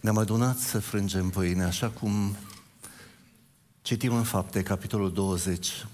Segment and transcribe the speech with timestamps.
[0.00, 2.36] Ne-am adunat să frângem pâine, așa cum
[3.82, 5.86] citim în fapte, capitolul 20,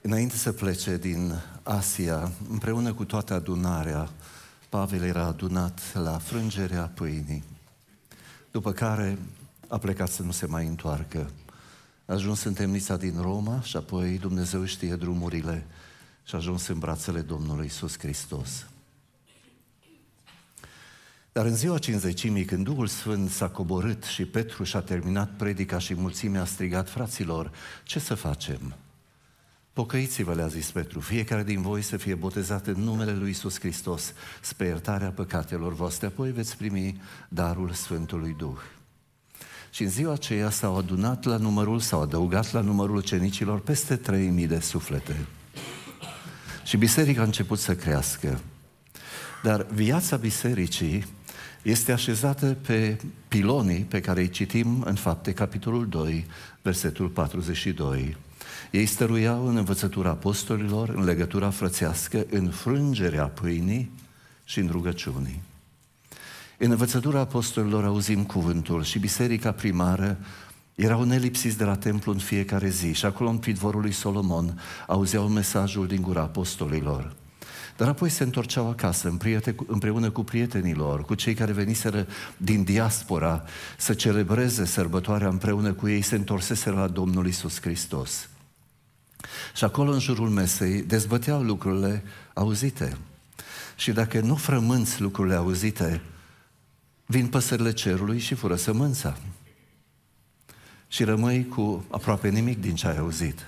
[0.00, 4.10] înainte să plece din Asia, împreună cu toată adunarea,
[4.68, 7.44] Pavel era adunat la frângerea pâinii,
[8.50, 9.18] după care
[9.68, 11.30] a plecat să nu se mai întoarcă.
[12.06, 15.66] A ajuns în temnița din Roma și apoi Dumnezeu știe drumurile
[16.24, 18.66] și a ajuns în brațele Domnului Isus Hristos.
[21.36, 25.94] Dar în ziua cinzecimii, când Duhul Sfânt s-a coborât și Petru și-a terminat predica și
[25.94, 27.50] mulțimea a strigat, fraților,
[27.84, 28.74] ce să facem?
[29.72, 34.12] Pocăiți-vă, le-a zis Petru, fiecare din voi să fie botezat în numele Lui Isus Hristos
[34.40, 38.58] spre iertarea păcatelor voastre, apoi veți primi darul Sfântului Duh.
[39.70, 44.46] Și în ziua aceea s-au adunat la numărul, s-au adăugat la numărul cenicilor peste 3000
[44.46, 45.26] de suflete.
[46.64, 48.40] Și biserica a început să crească.
[49.42, 51.15] Dar viața bisericii
[51.66, 52.98] este așezată pe
[53.28, 56.26] pilonii pe care îi citim în fapte, capitolul 2,
[56.62, 58.16] versetul 42.
[58.70, 63.90] Ei stăruiau în învățătura apostolilor, în legătura frățească, în frângerea pâinii
[64.44, 65.42] și în rugăciunii.
[66.58, 70.18] În învățătura apostolilor auzim cuvântul și biserica primară
[70.74, 75.28] erau nelipsiți de la templu în fiecare zi și acolo în pidvorul lui Solomon auzeau
[75.28, 77.16] mesajul din gura apostolilor.
[77.76, 79.16] Dar apoi se întorceau acasă
[79.66, 83.44] împreună cu prietenilor, cu cei care veniseră din diaspora
[83.78, 88.28] să celebreze sărbătoarea împreună cu ei, se întorseseră la Domnul Isus Hristos.
[89.54, 92.02] Și acolo în jurul mesei dezbăteau lucrurile
[92.34, 92.96] auzite.
[93.76, 96.00] Și dacă nu frămânți lucrurile auzite,
[97.06, 99.16] vin păsările cerului și fură sămânța.
[100.88, 103.46] Și rămâi cu aproape nimic din ce ai auzit.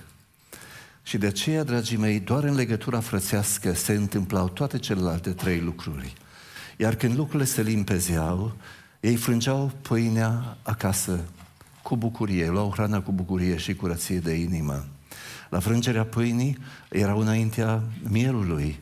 [1.09, 6.13] Și de aceea, dragii mei, doar în legătura frățească se întâmplau toate celelalte trei lucruri.
[6.77, 8.55] Iar când lucrurile se limpezeau,
[8.99, 11.19] ei frângeau pâinea acasă
[11.83, 14.85] cu bucurie, luau hrana cu bucurie și curăție de inimă.
[15.49, 16.57] La frângerea pâinii
[16.89, 18.81] erau înaintea mielului,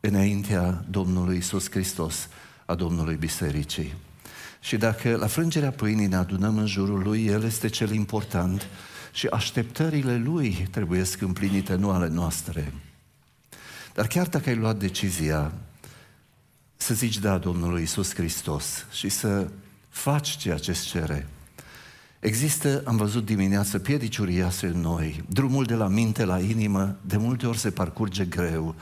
[0.00, 2.28] înaintea Domnului Isus Hristos,
[2.66, 3.94] a Domnului Bisericii.
[4.60, 8.66] Și dacă la frângerea pâinii ne adunăm în jurul lui, El este cel important
[9.12, 12.72] și așteptările Lui trebuie să împlinite, nu ale noastre.
[13.94, 15.52] Dar chiar dacă ai luat decizia
[16.76, 19.50] să zici da Domnului Isus Hristos și să
[19.88, 21.28] faci ceea ce îți cere,
[22.20, 25.24] Există, am văzut dimineață, piedici uriașe în noi.
[25.28, 28.74] Drumul de la minte la inimă de multe ori se parcurge greu,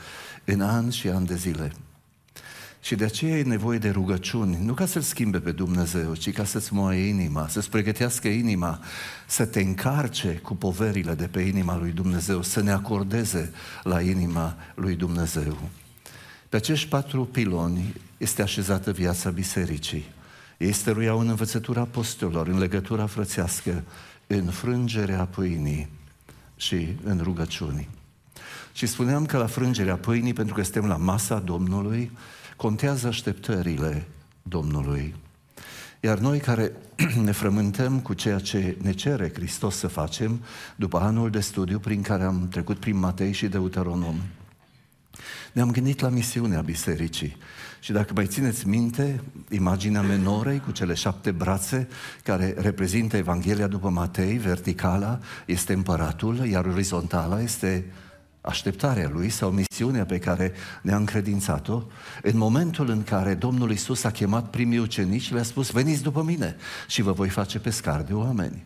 [0.45, 1.71] în ani și ani de zile.
[2.81, 6.43] Și de aceea e nevoie de rugăciuni, nu ca să-L schimbe pe Dumnezeu, ci ca
[6.43, 8.79] să-ți moaie inima, să-ți pregătească inima,
[9.27, 13.51] să te încarce cu poverile de pe inima lui Dumnezeu, să ne acordeze
[13.83, 15.57] la inima lui Dumnezeu.
[16.49, 20.05] Pe acești patru piloni este așezată viața bisericii.
[20.57, 23.83] Ei stăruiau în învățătura apostolilor, în legătura frățească,
[24.27, 25.89] în frângerea pâinii
[26.55, 27.89] și în rugăciunii.
[28.73, 32.11] Și spuneam că la frângerea pâinii, pentru că suntem la masa Domnului,
[32.59, 34.07] contează așteptările
[34.41, 35.15] Domnului.
[35.99, 36.71] Iar noi care
[37.25, 40.41] ne frământăm cu ceea ce ne cere Hristos să facem,
[40.75, 44.15] după anul de studiu prin care am trecut prin Matei și Deuteronom,
[45.51, 47.37] ne-am gândit la misiunea bisericii.
[47.79, 51.87] Și dacă mai țineți minte, imaginea menorei cu cele șapte brațe
[52.23, 57.85] care reprezintă Evanghelia după Matei, verticala este împăratul, iar orizontala este
[58.41, 60.51] așteptarea lui sau misiunea pe care
[60.81, 61.83] ne-a încredințat-o,
[62.21, 66.55] în momentul în care Domnul Isus a chemat primii ucenici, le-a spus, veniți după mine
[66.87, 68.65] și vă voi face pescar de oameni.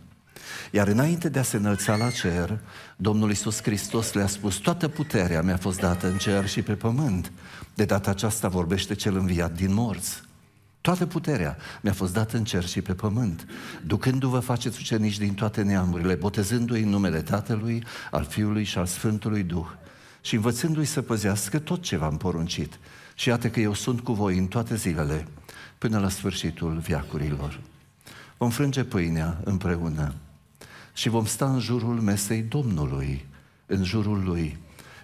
[0.71, 2.59] Iar înainte de a se înălța la cer,
[2.95, 7.31] Domnul Isus Hristos le-a spus, toată puterea mi-a fost dată în cer și pe pământ.
[7.73, 10.21] De data aceasta vorbește cel înviat din morți.
[10.83, 13.45] Toată puterea mi-a fost dată în cer și pe pământ,
[13.85, 19.43] ducându-vă faceți ucenici din toate neamurile, botezându-i în numele Tatălui, al Fiului și al Sfântului
[19.43, 19.65] Duh
[20.21, 22.79] și învățându-i să păzească tot ce v-am poruncit.
[23.15, 25.27] Și iată că eu sunt cu voi în toate zilele,
[25.77, 27.59] până la sfârșitul viacurilor.
[28.37, 30.13] Vom frânge pâinea împreună
[30.93, 33.25] și vom sta în jurul mesei Domnului,
[33.65, 34.57] în jurul Lui.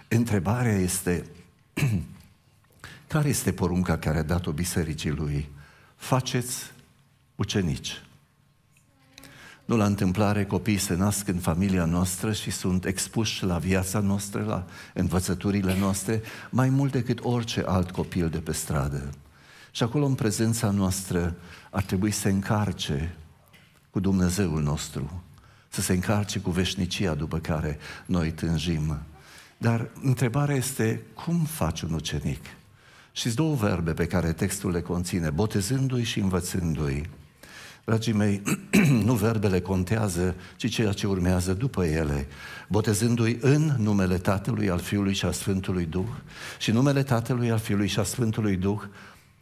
[0.08, 1.24] Întrebarea este,
[3.12, 5.58] care este porunca care a dat-o bisericii Lui?
[6.00, 6.72] Faceți
[7.36, 8.02] ucenici.
[9.64, 14.44] Nu la întâmplare copiii se nasc în familia noastră și sunt expuși la viața noastră,
[14.44, 19.10] la învățăturile noastre, mai mult decât orice alt copil de pe stradă.
[19.70, 21.36] Și acolo, în prezența noastră,
[21.70, 23.16] ar trebui să se încarce
[23.90, 25.22] cu Dumnezeul nostru,
[25.68, 28.98] să se încarce cu veșnicia după care noi tânjim.
[29.58, 32.44] Dar întrebarea este, cum faci un ucenic?
[33.12, 37.08] Și două verbe pe care textul le conține, botezându-i și învățându-i.
[37.84, 38.42] Dragii mei,
[39.06, 42.26] nu verbele contează, ci ceea ce urmează după ele,
[42.68, 46.08] botezându-i în numele Tatălui, al Fiului și a Sfântului Duh.
[46.58, 48.82] Și numele Tatălui, al Fiului și a Sfântului Duh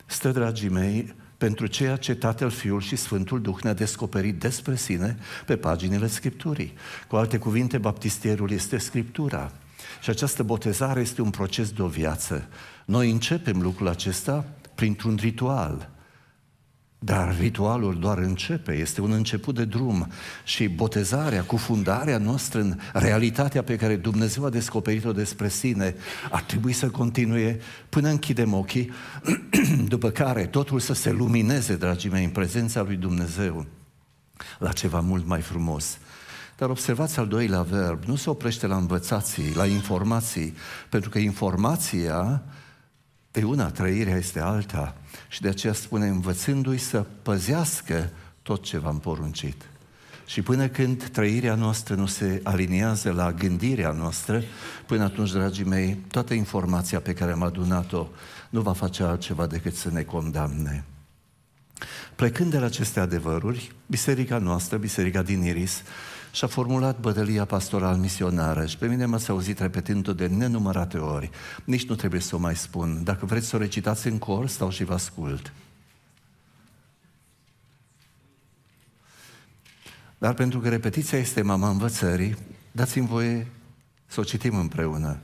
[0.08, 5.18] stă, dragii mei, pentru ceea ce Tatăl, Fiul și Sfântul Duh ne-a descoperit despre sine
[5.46, 6.72] pe paginile Scripturii.
[7.08, 9.52] Cu alte cuvinte, baptistierul este Scriptura.
[10.02, 12.48] Și această botezare este un proces de o viață.
[12.88, 14.44] Noi începem lucrul acesta
[14.74, 15.90] printr-un ritual.
[16.98, 20.10] Dar ritualul doar începe, este un început de drum
[20.44, 25.94] și botezarea, cufundarea noastră în realitatea pe care Dumnezeu a descoperit-o despre sine
[26.30, 28.90] ar trebui să continue până închidem ochii,
[29.94, 33.66] după care totul să se lumineze, dragii mei, în prezența lui Dumnezeu
[34.58, 35.98] la ceva mult mai frumos.
[36.56, 40.54] Dar observați al doilea verb, nu se oprește la învățații, la informații,
[40.88, 42.42] pentru că informația
[43.32, 44.96] e una, trăirea este alta.
[45.28, 48.10] Și de aceea spune, învățându-i să păzească
[48.42, 49.62] tot ce v-am poruncit.
[50.26, 54.42] Și până când trăirea noastră nu se aliniază la gândirea noastră,
[54.86, 58.06] până atunci, dragii mei, toată informația pe care am adunat-o
[58.50, 60.84] nu va face altceva decât să ne condamne.
[62.14, 65.82] Plecând de la aceste adevăruri, biserica noastră, biserica din Iris,
[66.32, 71.30] și-a formulat bătălia pastoral misionară și pe mine m-ați auzit repetând-o de nenumărate ori.
[71.64, 73.00] Nici nu trebuie să o mai spun.
[73.04, 75.52] Dacă vreți să o recitați în cor, stau și vă ascult.
[80.18, 82.36] Dar pentru că repetiția este mama învățării,
[82.72, 83.46] dați-mi voie
[84.06, 85.18] să o citim împreună.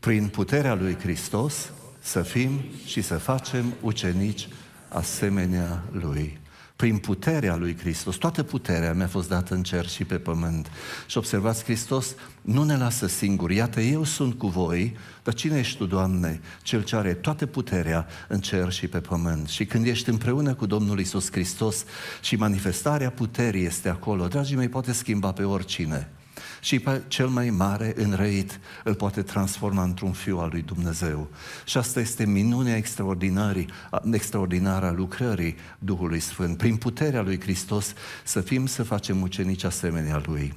[0.00, 1.70] Prin puterea lui Hristos
[2.00, 4.48] să fim și să facem ucenici
[4.88, 6.38] asemenea lui
[6.76, 8.16] prin puterea lui Hristos.
[8.16, 10.70] Toată puterea mi-a fost dată în cer și pe pământ.
[11.06, 13.54] Și observați, Hristos nu ne lasă singuri.
[13.54, 16.40] Iată, eu sunt cu voi, dar cine ești tu, Doamne?
[16.62, 19.48] Cel ce are toată puterea în cer și pe pământ.
[19.48, 21.84] Și când ești împreună cu Domnul Isus Hristos
[22.20, 26.08] și manifestarea puterii este acolo, dragii mei, poate schimba pe oricine
[26.66, 31.28] și pe cel mai mare înrăit îl poate transforma într-un fiu al lui Dumnezeu.
[31.64, 36.56] Și asta este minunea extraordinară a lucrării Duhului Sfânt.
[36.56, 37.92] Prin puterea lui Hristos
[38.24, 40.54] să fim să facem ucenici asemenea lui.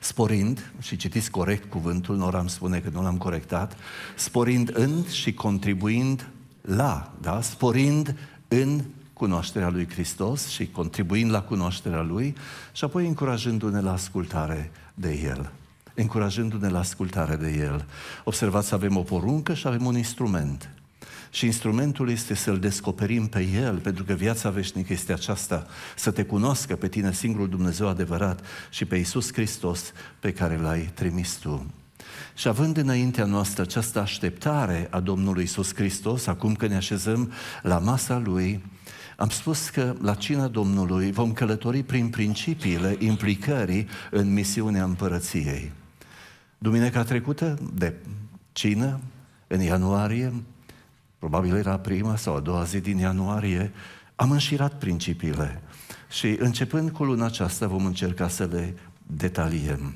[0.00, 3.76] Sporind, și citiți corect cuvântul, nu am spune că nu l-am corectat,
[4.16, 6.28] sporind în și contribuind
[6.60, 7.40] la, da?
[7.40, 8.16] sporind
[8.48, 8.84] în
[9.16, 12.34] cunoașterea lui Hristos și contribuind la cunoașterea lui
[12.72, 15.52] și apoi încurajându-ne la ascultare de El.
[15.94, 17.86] Încurajându-ne la ascultare de El.
[18.24, 20.70] Observați, avem o poruncă și avem un instrument.
[21.30, 25.66] Și instrumentul este să-L descoperim pe El, pentru că viața veșnică este aceasta,
[25.96, 30.90] să te cunoască pe tine singurul Dumnezeu adevărat și pe Iisus Hristos pe care L-ai
[30.94, 31.66] trimis tu.
[32.34, 37.78] Și având înaintea noastră această așteptare a Domnului Iisus Hristos, acum că ne așezăm la
[37.78, 38.64] masa Lui,
[39.16, 45.72] am spus că la cina Domnului vom călători prin principiile implicării în misiunea împărăției.
[46.58, 47.94] Duminica trecută, de
[48.52, 49.00] cină,
[49.46, 50.32] în ianuarie,
[51.18, 53.72] probabil era prima sau a doua zi din ianuarie,
[54.14, 55.62] am înșirat principiile
[56.10, 58.74] și începând cu luna aceasta vom încerca să le
[59.06, 59.94] detaliem.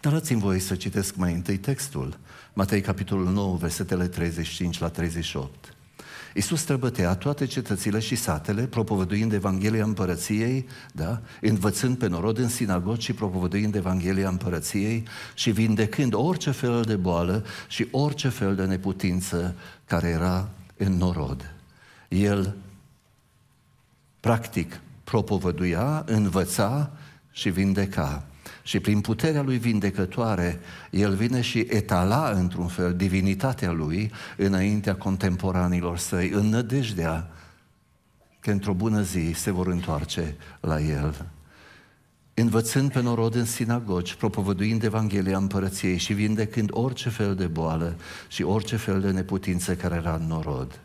[0.00, 2.18] Dar dați-mi voie să citesc mai întâi textul.
[2.52, 5.71] Matei, capitolul 9, versetele 35 la 38.
[6.34, 11.20] Iisus străbătea toate cetățile și satele, propovăduind Evanghelia Împărăției, da?
[11.40, 17.44] învățând pe norod în sinagogi și propovăduind Evanghelia Împărăției și vindecând orice fel de boală
[17.68, 19.54] și orice fel de neputință
[19.86, 21.54] care era în norod.
[22.08, 22.56] El,
[24.20, 26.90] practic, propovăduia, învăța
[27.30, 28.24] și vindeca.
[28.62, 35.98] Și prin puterea lui vindecătoare, el vine și etala într-un fel divinitatea lui înaintea contemporanilor
[35.98, 37.30] săi, în nădejdea
[38.40, 41.26] că într-o bună zi se vor întoarce la el.
[42.34, 47.96] Învățând pe norod în sinagogi, propovăduind Evanghelia Împărăției și vindecând orice fel de boală
[48.28, 50.80] și orice fel de neputință care era în norod.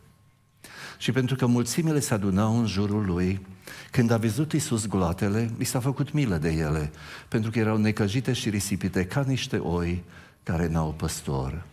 [0.97, 3.45] Și pentru că mulțimile se adunau în jurul lui,
[3.91, 6.91] când a văzut Iisus gloatele, i s-a făcut milă de ele,
[7.27, 10.03] pentru că erau necăjite și risipite ca niște oi
[10.43, 11.65] care n-au păstor.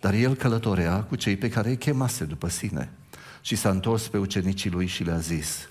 [0.00, 2.90] Dar el călătorea cu cei pe care îi chemase după sine
[3.40, 5.68] și s-a întors pe ucenicii lui și le-a zis,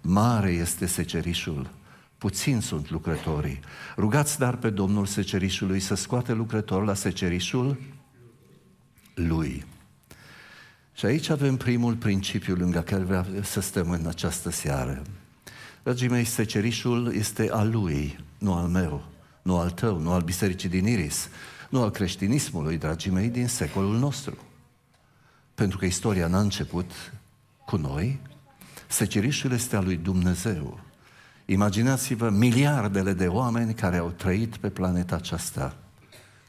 [0.00, 1.70] Mare este secerișul,
[2.18, 3.60] puțin sunt lucrătorii.
[3.96, 7.80] Rugați dar pe Domnul secerișului să scoate lucrători la secerișul
[9.14, 9.64] lui.
[10.98, 15.02] Și aici avem primul principiu lângă care vreau să stăm în această seară.
[15.82, 19.04] Dragii mei, secerișul este al lui, nu al meu,
[19.42, 21.28] nu al tău, nu al bisericii din Iris,
[21.68, 24.36] nu al creștinismului, dragii mei, din secolul nostru.
[25.54, 26.90] Pentru că istoria n-a început
[27.66, 28.20] cu noi,
[28.86, 30.80] Secerișul este al lui Dumnezeu.
[31.44, 35.76] Imaginați-vă miliardele de oameni care au trăit pe planeta aceasta.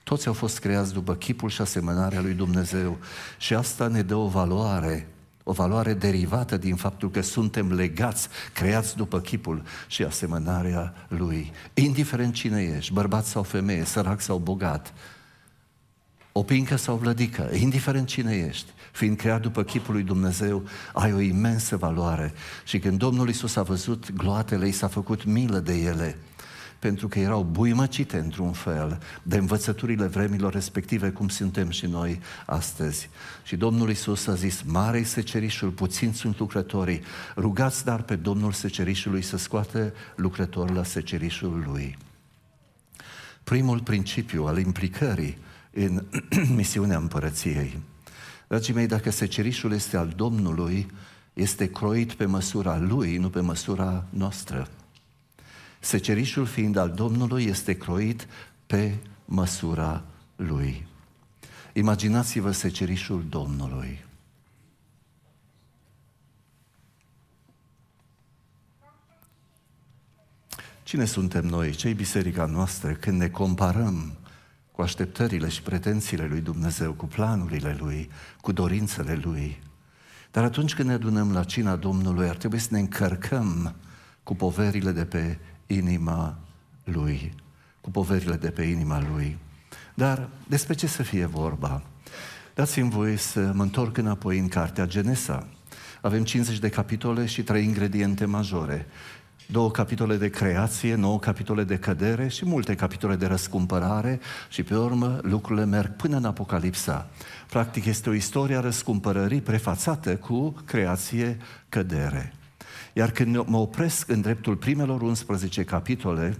[0.09, 2.97] Toți au fost creați după chipul și asemănarea lui Dumnezeu
[3.37, 5.07] și asta ne dă o valoare,
[5.43, 11.51] o valoare derivată din faptul că suntem legați, creați după chipul și asemănarea lui.
[11.73, 14.93] Indiferent cine ești, bărbat sau femeie, sărac sau bogat,
[16.31, 20.63] o pincă sau vlădică, indiferent cine ești, fiind creat după chipul lui Dumnezeu,
[20.93, 22.33] ai o imensă valoare.
[22.63, 26.17] Și când Domnul Isus a văzut gloatele, i s-a făcut milă de ele,
[26.79, 33.09] pentru că erau buimăcite într-un fel de învățăturile vremilor respective, cum suntem și noi astăzi.
[33.43, 37.01] Și Domnul Isus a zis, mare secerișul, puțin sunt lucrătorii,
[37.35, 41.97] rugați dar pe Domnul secerișului să scoate lucrători la secerișul lui.
[43.43, 45.37] Primul principiu al implicării
[45.71, 46.05] în
[46.55, 47.79] misiunea împărăției.
[48.47, 50.87] Dragii mei, dacă secerișul este al Domnului,
[51.33, 54.67] este croit pe măsura lui, nu pe măsura noastră.
[55.79, 58.27] Secerișul fiind al Domnului este croit
[58.65, 58.95] pe
[59.25, 60.03] măsura
[60.35, 60.87] lui.
[61.73, 64.05] Imaginați-vă secerișul Domnului.
[70.83, 74.17] Cine suntem noi, cei biserica noastră, când ne comparăm
[74.71, 78.09] cu așteptările și pretențiile lui Dumnezeu, cu planurile lui,
[78.41, 79.59] cu dorințele lui.
[80.31, 83.75] Dar atunci când ne adunăm la cina Domnului, ar trebui să ne încărcăm
[84.23, 85.39] cu poverile de pe
[85.75, 86.37] inima
[86.83, 87.33] lui,
[87.81, 89.37] cu poverile de pe inima lui.
[89.93, 91.81] Dar despre ce să fie vorba?
[92.55, 95.47] Dați-mi voie să mă întorc înapoi în cartea Genesa.
[96.01, 98.87] Avem 50 de capitole și trei ingrediente majore
[99.51, 104.75] două capitole de creație, nouă capitole de cădere și multe capitole de răscumpărare și pe
[104.75, 107.09] urmă lucrurile merg până în Apocalipsa.
[107.49, 111.37] Practic este o istorie a răscumpărării prefațată cu creație,
[111.69, 112.33] cădere.
[112.99, 116.37] Iar când mă opresc în dreptul primelor 11 capitole,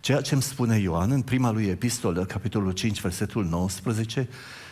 [0.00, 4.28] ceea ce îmi spune Ioan în prima lui epistolă, capitolul 5, versetul 19,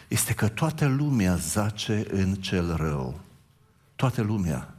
[0.09, 3.21] este că toată lumea zace în cel rău.
[3.97, 4.75] Toată lumea.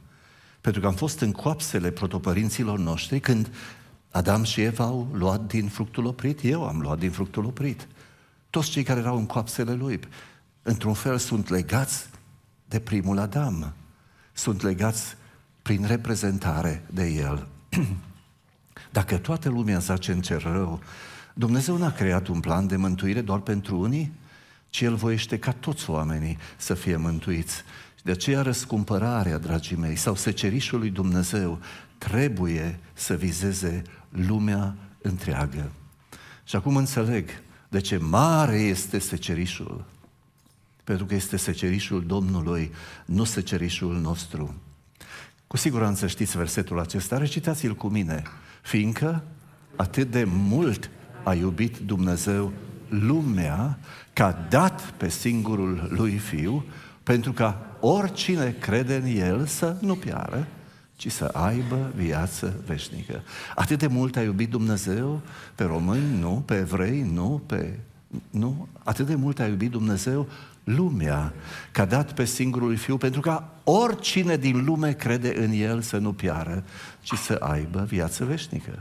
[0.60, 3.50] Pentru că am fost în coapsele protopărinților noștri când
[4.10, 7.88] Adam și Eva au luat din fructul oprit, eu am luat din fructul oprit.
[8.50, 10.00] Toți cei care erau în coapsele lui,
[10.62, 12.08] într-un fel, sunt legați
[12.68, 13.74] de primul Adam.
[14.32, 15.16] Sunt legați
[15.64, 17.46] prin reprezentare de el.
[18.98, 20.80] Dacă toată lumea zace în cer rău,
[21.34, 24.12] Dumnezeu n-a creat un plan de mântuire doar pentru unii,
[24.68, 27.62] ci El voiește ca toți oamenii să fie mântuiți.
[28.02, 31.58] De aceea răscumpărarea, dragii mei, sau secerișul lui Dumnezeu
[31.98, 35.70] trebuie să vizeze lumea întreagă.
[36.44, 37.28] Și acum înțeleg
[37.68, 39.84] de ce mare este secerișul.
[40.84, 42.72] Pentru că este secerișul Domnului,
[43.04, 44.54] nu secerișul nostru.
[45.46, 48.22] Cu siguranță știți versetul acesta, recitați-l cu mine.
[48.62, 49.22] Fiindcă
[49.76, 50.90] atât de mult
[51.22, 52.52] a iubit Dumnezeu
[52.88, 53.78] lumea,
[54.12, 56.64] că a dat pe singurul lui Fiu,
[57.02, 60.46] pentru ca oricine crede în El să nu piară,
[60.96, 63.22] ci să aibă viață veșnică.
[63.54, 65.20] Atât de mult a iubit Dumnezeu
[65.54, 67.78] pe români, nu, pe evrei, nu, pe...
[68.30, 70.28] Nu, atât de mult a iubit Dumnezeu
[70.64, 71.34] lumea,
[71.72, 75.98] că a dat pe singurul Fiu, pentru ca oricine din lume crede în El să
[75.98, 76.64] nu piară,
[77.00, 78.80] ci să aibă viață veșnică.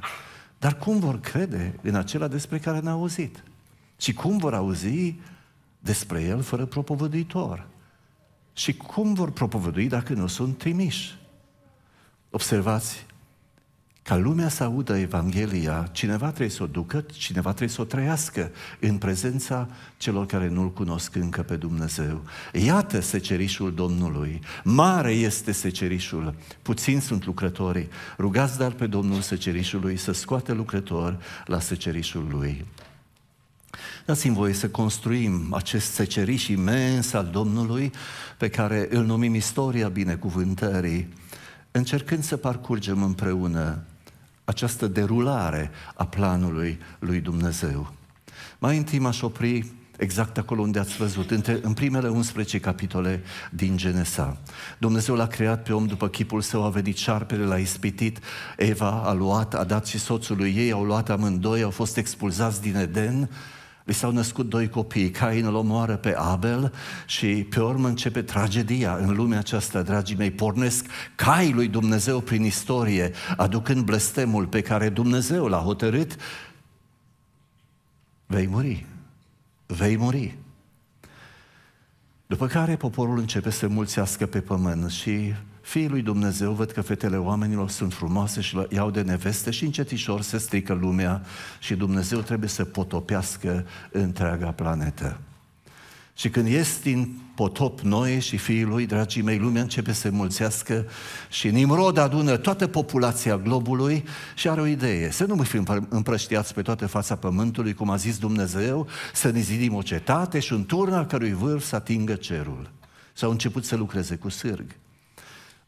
[0.58, 3.44] Dar cum vor crede în acela despre care ne-au auzit?
[3.98, 5.16] Și cum vor auzi
[5.80, 7.68] despre El fără propovăduitor?
[8.54, 11.18] Și cum vor propovădui dacă nu sunt trimiși?
[12.30, 13.06] Observați,
[14.04, 18.52] ca lumea să audă Evanghelia, cineva trebuie să o ducă, cineva trebuie să o trăiască
[18.80, 19.68] în prezența
[19.98, 22.24] celor care nu-L cunosc încă pe Dumnezeu.
[22.54, 30.12] Iată secerișul Domnului, mare este secerișul, puțini sunt lucrătorii, rugați dar pe Domnul secerișului să
[30.12, 32.66] scoate lucrători la secerișul Lui.
[34.06, 37.92] Dați-mi voie să construim acest seceriș imens al Domnului
[38.38, 41.14] pe care îl numim istoria binecuvântării,
[41.72, 43.84] încercând să parcurgem împreună
[44.46, 47.94] această derulare a planului lui Dumnezeu.
[48.60, 53.78] Mai întâi m-aș opri exact acolo unde ați văzut, între, în primele 11 capitole din
[53.78, 54.38] Genesa.
[54.78, 58.20] Dumnezeu l-a creat pe om după chipul său, a venit șarpele, l-a ispitit,
[58.58, 62.76] Eva a luat, a dat și soțului ei, au luat amândoi, au fost expulzați din
[62.76, 63.30] Eden,
[63.84, 66.74] Li s-au născut doi copii, Cain îl omoară pe Abel
[67.06, 70.32] și pe urmă începe tragedia în lumea aceasta, dragii mei.
[70.32, 70.86] Pornesc
[71.16, 76.16] cai lui Dumnezeu prin istorie, aducând blestemul pe care Dumnezeu l-a hotărât.
[78.26, 78.86] Vei muri.
[79.66, 80.38] Vei muri.
[82.28, 85.34] După care poporul începe să mulțească pe pământ și
[85.64, 90.22] fiii lui Dumnezeu văd că fetele oamenilor sunt frumoase și iau de neveste și încetișor
[90.22, 91.22] se strică lumea
[91.60, 95.20] și Dumnezeu trebuie să potopească întreaga planetă.
[96.16, 100.10] Și când ies din potop Noe și fiii lui, dragii mei, lumea începe să se
[100.10, 100.86] mulțească
[101.30, 104.04] și Nimrod adună toată populația globului
[104.36, 105.12] și are o idee.
[105.12, 109.40] Să nu mai fim împrăștiați pe toată fața pământului, cum a zis Dumnezeu, să ne
[109.40, 112.72] zidim o cetate și un turn al cărui vârf să atingă cerul.
[113.14, 114.66] S-au început să lucreze cu sârg.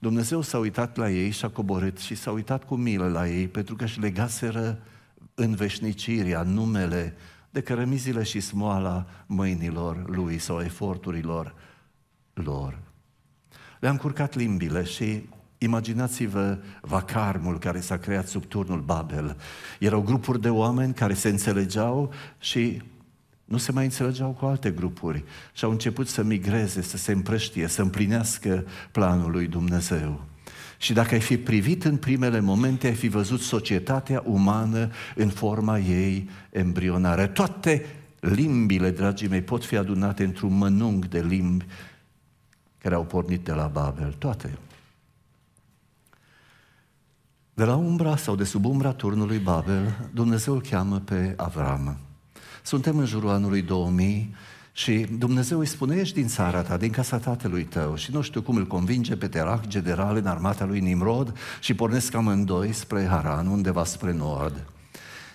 [0.05, 3.47] Dumnezeu s-a uitat la ei și a coborât și s-a uitat cu milă la ei
[3.47, 4.79] pentru că își legaseră
[5.35, 7.15] în veșniciria numele
[7.49, 11.55] de cărămizile și smoala mâinilor lui sau eforturilor
[12.33, 12.79] lor.
[13.79, 19.37] Le-am curcat limbile și imaginați-vă vacarmul care s-a creat sub turnul Babel.
[19.79, 22.81] Erau grupuri de oameni care se înțelegeau și
[23.45, 25.23] nu se mai înțelegeau cu alte grupuri
[25.53, 30.21] și au început să migreze, să se împrăștie, să împlinească planul lui Dumnezeu.
[30.77, 35.79] Și dacă ai fi privit în primele momente, ai fi văzut societatea umană în forma
[35.79, 37.27] ei embrionară.
[37.27, 37.85] Toate
[38.19, 41.65] limbile, dragii mei, pot fi adunate într-un mănung de limbi
[42.77, 44.15] care au pornit de la Babel.
[44.17, 44.57] Toate.
[47.53, 51.97] De la umbra sau de sub umbra turnului Babel, Dumnezeu îl cheamă pe Avram.
[52.65, 54.35] Suntem în jurul anului 2000
[54.71, 58.41] și Dumnezeu îi spune, ești din țara ta, din casa tatălui tău și nu știu
[58.41, 63.47] cum îl convinge pe Terach, general în armata lui Nimrod și pornesc amândoi spre Haran,
[63.47, 64.65] undeva spre nord.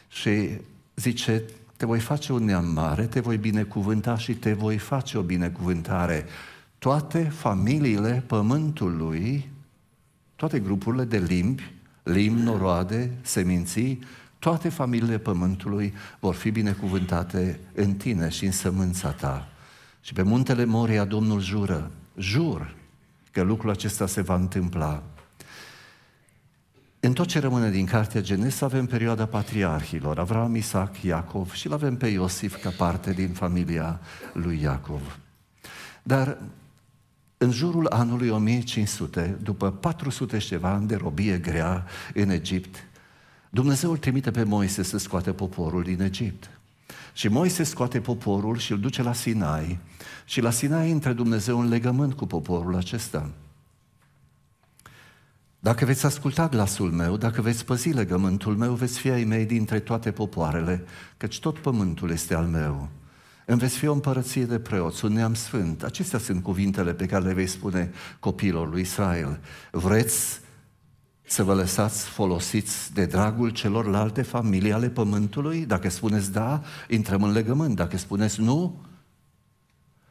[0.09, 0.49] Și
[0.97, 1.43] zice,
[1.77, 6.25] te voi face un neam mare, te voi binecuvânta și te voi face o binecuvântare.
[6.79, 9.51] Toate familiile pământului,
[10.37, 11.73] toate grupurile de limbi,
[12.03, 13.99] limbi, noroade, seminții,
[14.41, 19.49] toate familiile pământului vor fi binecuvântate în tine și în sămânța ta.
[20.01, 22.75] Și pe muntele Moria Domnul jură, jur
[23.33, 25.03] că lucrul acesta se va întâmpla.
[27.01, 31.73] În tot ce rămâne din cartea Genes avem perioada patriarhilor, Avram, Isaac, Iacov și l
[31.73, 34.01] avem pe Iosif ca parte din familia
[34.33, 35.19] lui Iacov.
[36.03, 36.39] Dar
[37.39, 42.85] în jurul anului 1500, după 400 și ceva ani de robie grea în Egipt,
[43.51, 46.51] Dumnezeu îl trimite pe Moise să scoate poporul din Egipt.
[47.13, 49.79] Și Moise scoate poporul și îl duce la Sinai.
[50.25, 53.31] Și la Sinai intră Dumnezeu în legământ cu poporul acesta.
[55.59, 59.79] Dacă veți asculta glasul meu, dacă veți păzi legământul meu, veți fi ai mei dintre
[59.79, 60.85] toate popoarele,
[61.17, 62.89] căci tot pământul este al meu.
[63.47, 65.83] Îmi veți fi o împărăție de preoți, un neam sfânt.
[65.83, 69.41] Acestea sunt cuvintele pe care le vei spune copiilor lui Israel.
[69.71, 70.41] Vreți
[71.31, 75.67] să vă lăsați folosiți de dragul celorlalte familii ale pământului?
[75.67, 77.77] Dacă spuneți da, intrăm în legământ.
[77.77, 78.81] Dacă spuneți nu,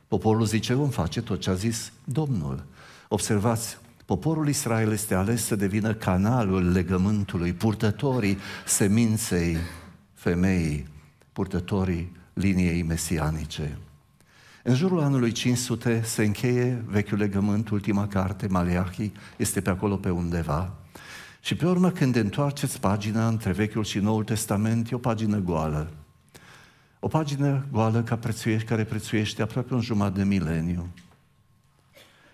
[0.08, 2.65] poporul zice, vom face tot ce a zis Domnul.
[3.08, 9.58] Observați, poporul Israel este ales să devină canalul legământului, purtătorii seminței
[10.13, 10.88] femeii,
[11.34, 13.77] purtătorii liniei mesianice.
[14.63, 20.10] În jurul anului 500 se încheie vechiul legământ, ultima carte, Maleahi, este pe acolo pe
[20.10, 20.79] undeva.
[21.41, 25.91] Și pe urmă, când întoarceți pagina între Vechiul și Noul Testament, e o pagină goală.
[26.99, 30.88] O pagină goală ca prețuiește, care prețuiește aproape un jumătate de mileniu.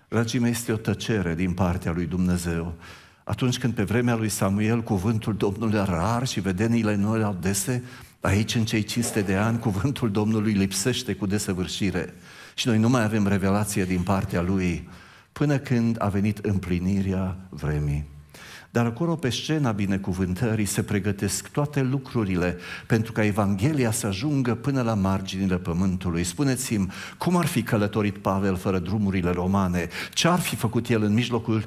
[0.08, 2.74] Dragii mei, este o tăcere din partea lui Dumnezeu.
[3.24, 7.84] Atunci când pe vremea lui Samuel cuvântul Domnului era rar și vedeniile noi erau dese,
[8.20, 12.14] aici în cei 500 de ani cuvântul Domnului lipsește cu desăvârșire.
[12.56, 14.90] Și noi nu mai avem revelație din partea lui
[15.32, 18.15] până când a venit împlinirea vremii.
[18.76, 22.58] Dar acolo, pe scena binecuvântării, se pregătesc toate lucrurile
[22.88, 26.24] pentru ca Evanghelia să ajungă până la marginile pământului.
[26.24, 29.88] Spuneți-mi, cum ar fi călătorit Pavel fără drumurile romane?
[30.14, 31.66] Ce ar fi făcut el în mijlocul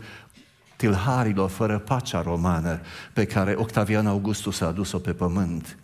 [0.77, 2.81] tilharilor fără pacea romană
[3.13, 5.79] pe care Octavian Augustus a adus-o pe pământ?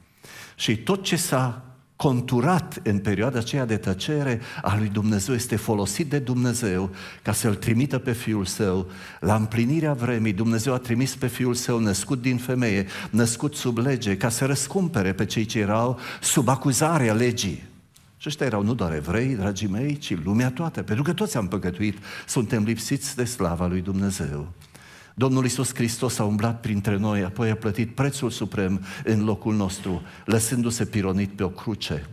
[0.55, 1.63] Și tot ce s-a
[1.97, 6.91] conturat în perioada aceea de tăcere a lui Dumnezeu, este folosit de Dumnezeu
[7.23, 8.91] ca să-L trimită pe Fiul Său.
[9.21, 14.17] La împlinirea vremii, Dumnezeu a trimis pe Fiul Său născut din femeie, născut sub lege,
[14.17, 17.63] ca să răscumpere pe cei ce erau sub acuzarea legii.
[18.17, 21.49] Și ăștia erau nu doar evrei, dragii mei, ci lumea toată, pentru că toți am
[21.49, 24.53] păcătuit, suntem lipsiți de slava lui Dumnezeu.
[25.15, 30.03] Domnul Iisus Hristos a umblat printre noi, apoi a plătit prețul suprem în locul nostru,
[30.25, 32.07] lăsându-se pironit pe o cruce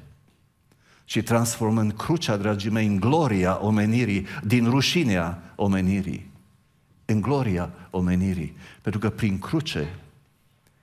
[1.11, 6.29] și transformând crucea, dragii mei, în gloria omenirii, din rușinea omenirii,
[7.05, 8.55] în gloria omenirii.
[8.81, 9.95] Pentru că prin cruce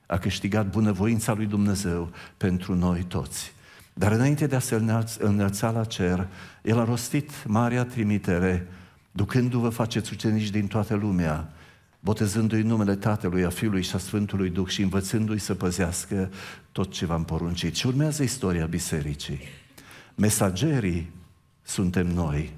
[0.07, 3.52] a câștigat bunăvoința lui Dumnezeu pentru noi toți.
[3.94, 4.83] Dar înainte de a se
[5.18, 6.28] înălța la cer,
[6.62, 8.66] El a rostit marea trimitere,
[9.11, 11.52] ducându-vă faceți ucenici din toată lumea,
[12.01, 16.31] botezându-i numele Tatălui, a Fiului și a Sfântului Duh și învățându-i să păzească
[16.73, 17.75] tot ce v-am poruncit.
[17.75, 19.41] Și urmează istoria bisericii.
[20.15, 21.11] Mesagerii
[21.63, 22.53] suntem noi.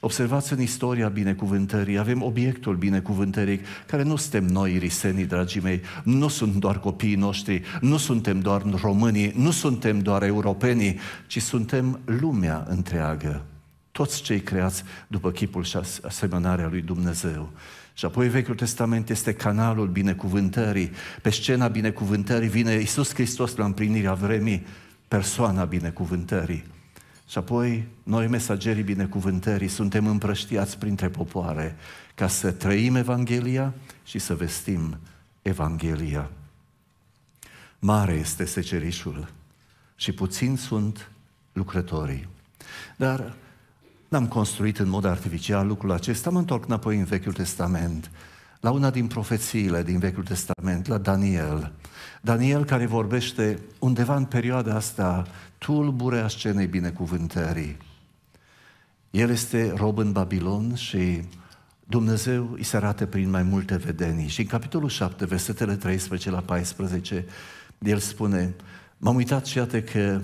[0.00, 6.28] Observați în istoria binecuvântării, avem obiectul binecuvântării, care nu suntem noi risenii, dragii mei, nu
[6.28, 12.66] sunt doar copiii noștri, nu suntem doar românii, nu suntem doar europenii, ci suntem lumea
[12.68, 13.44] întreagă.
[13.92, 17.50] Toți cei creați după chipul și asemănarea lui Dumnezeu.
[17.98, 20.90] Și apoi Vechiul Testament este canalul binecuvântării.
[21.22, 24.66] Pe scena binecuvântării vine Iisus Hristos la împlinirea vremii,
[25.08, 26.64] persoana binecuvântării.
[27.28, 31.76] Și apoi noi, mesagerii binecuvântării, suntem împrăștiați printre popoare
[32.14, 34.98] ca să trăim Evanghelia și să vestim
[35.42, 36.30] Evanghelia.
[37.78, 39.32] Mare este secerișul
[39.96, 41.10] și puțin sunt
[41.52, 42.28] lucrătorii.
[42.96, 43.34] Dar
[44.08, 48.10] N-am construit în mod artificial lucrul acesta, mă întorc înapoi în Vechiul Testament,
[48.60, 51.72] la una din profețiile din Vechiul Testament, la Daniel.
[52.22, 55.26] Daniel care vorbește undeva în perioada asta
[55.58, 57.76] tulbure a scenei binecuvântării.
[59.10, 61.22] El este rob în Babilon și
[61.84, 64.28] Dumnezeu îi se arată prin mai multe vedenii.
[64.28, 67.24] Și în capitolul 7, versetele 13 la 14,
[67.78, 68.54] el spune,
[68.98, 70.20] m-am uitat și iată că,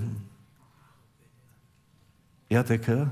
[2.46, 3.08] iată că,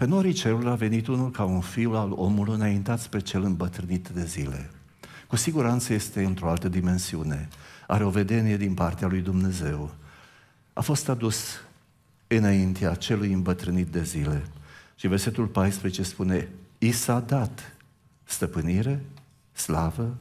[0.00, 4.08] pe norii cerului a venit unul ca un fiu al omului înaintat spre cel îmbătrânit
[4.08, 4.70] de zile.
[5.26, 7.48] Cu siguranță este într-o altă dimensiune.
[7.86, 9.94] Are o vedenie din partea lui Dumnezeu.
[10.72, 11.60] A fost adus
[12.26, 14.42] înaintea celui îmbătrânit de zile.
[14.94, 17.76] Și versetul 14 spune, I s-a dat
[18.24, 19.04] stăpânire,
[19.52, 20.16] slavă,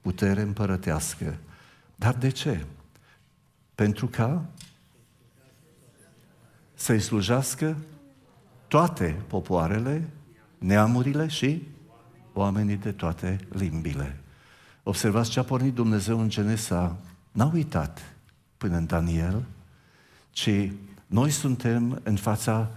[0.00, 1.36] putere împărătească.
[1.94, 2.64] Dar de ce?
[3.74, 4.44] Pentru ca
[6.74, 7.76] să-i slujească
[8.68, 10.08] toate popoarele,
[10.58, 11.62] neamurile și
[12.32, 14.20] oamenii de toate limbile.
[14.82, 16.96] Observați ce a pornit Dumnezeu în Genesa.
[17.32, 18.14] N-a uitat
[18.56, 19.44] până în Daniel,
[20.30, 20.50] ci
[21.06, 22.70] noi suntem în fața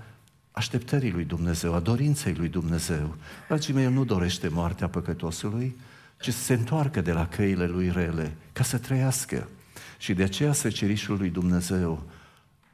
[0.51, 3.15] așteptării lui Dumnezeu, a dorinței lui Dumnezeu.
[3.47, 5.75] Dragii mei, El nu dorește moartea păcătosului,
[6.19, 9.47] ci să se întoarcă de la căile lui rele, ca să trăiască.
[9.97, 12.03] Și de aceea secerișul lui Dumnezeu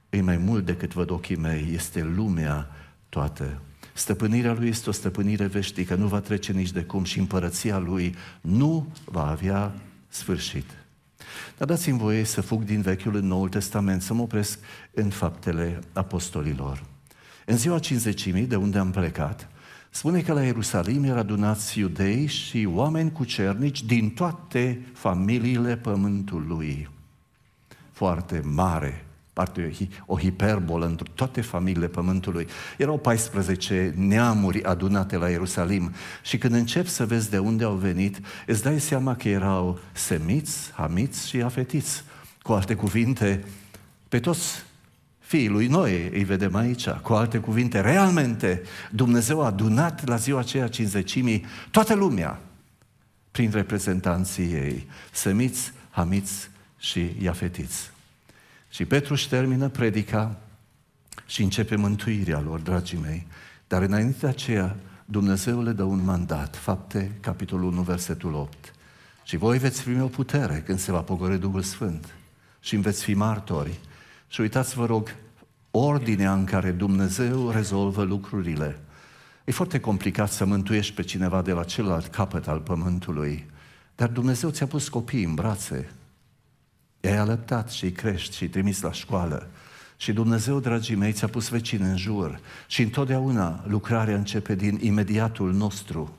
[0.10, 2.70] e mai mult decât văd ochii mei, este lumea
[3.10, 3.60] toate.
[3.94, 8.16] Stăpânirea lui este o stăpânire veșnică, nu va trece nici de cum și împărăția lui
[8.42, 9.74] nu va avea
[10.08, 10.70] sfârșit.
[11.58, 14.60] Dar dați-mi voie să fug din Vechiul în Noul Testament, să mă opresc
[14.92, 16.84] în faptele apostolilor.
[17.46, 19.50] În ziua cinzecimii, de unde am plecat,
[19.90, 26.90] spune că la Ierusalim erau adunați iudei și oameni cucernici din toate familiile pământului.
[27.92, 29.05] Foarte mare
[29.36, 29.72] parte
[30.06, 32.48] o hiperbolă într toate familiile pământului.
[32.78, 35.94] Erau 14 neamuri adunate la Ierusalim
[36.24, 40.72] și când încep să vezi de unde au venit, îți dai seama că erau semiți,
[40.72, 42.04] hamiți și afetiți.
[42.42, 43.44] Cu alte cuvinte,
[44.10, 44.64] pe toți
[45.20, 46.90] fiii lui Noe îi vedem aici.
[46.90, 52.40] Cu alte cuvinte, realmente Dumnezeu a adunat la ziua aceea cinzecimii toată lumea
[53.32, 57.94] prin reprezentanții ei, semiți, hamiți și iafetiți.
[58.76, 60.38] Și Petru își termină predica
[61.26, 63.28] și începe mântuirea lor, dragii mei.
[63.68, 66.56] Dar înainte de aceea, Dumnezeu le dă un mandat.
[66.56, 68.74] Fapte, capitolul 1, versetul 8.
[69.24, 72.14] Și voi veți primi o putere când se va pogori Duhul Sfânt
[72.60, 73.80] și îmi veți fi martori.
[74.28, 75.16] Și uitați, vă rog,
[75.72, 78.80] ordinea în care Dumnezeu rezolvă lucrurile.
[79.44, 83.50] E foarte complicat să mântuiești pe cineva de la celălalt capăt al pământului,
[83.96, 85.90] dar Dumnezeu ți-a pus copii în brațe,
[87.06, 89.48] I-ai alăptat și îi crești și îi trimis la școală.
[89.98, 92.40] Și Dumnezeu, dragii mei, ți-a pus vecin în jur.
[92.68, 96.18] Și întotdeauna lucrarea începe din imediatul nostru.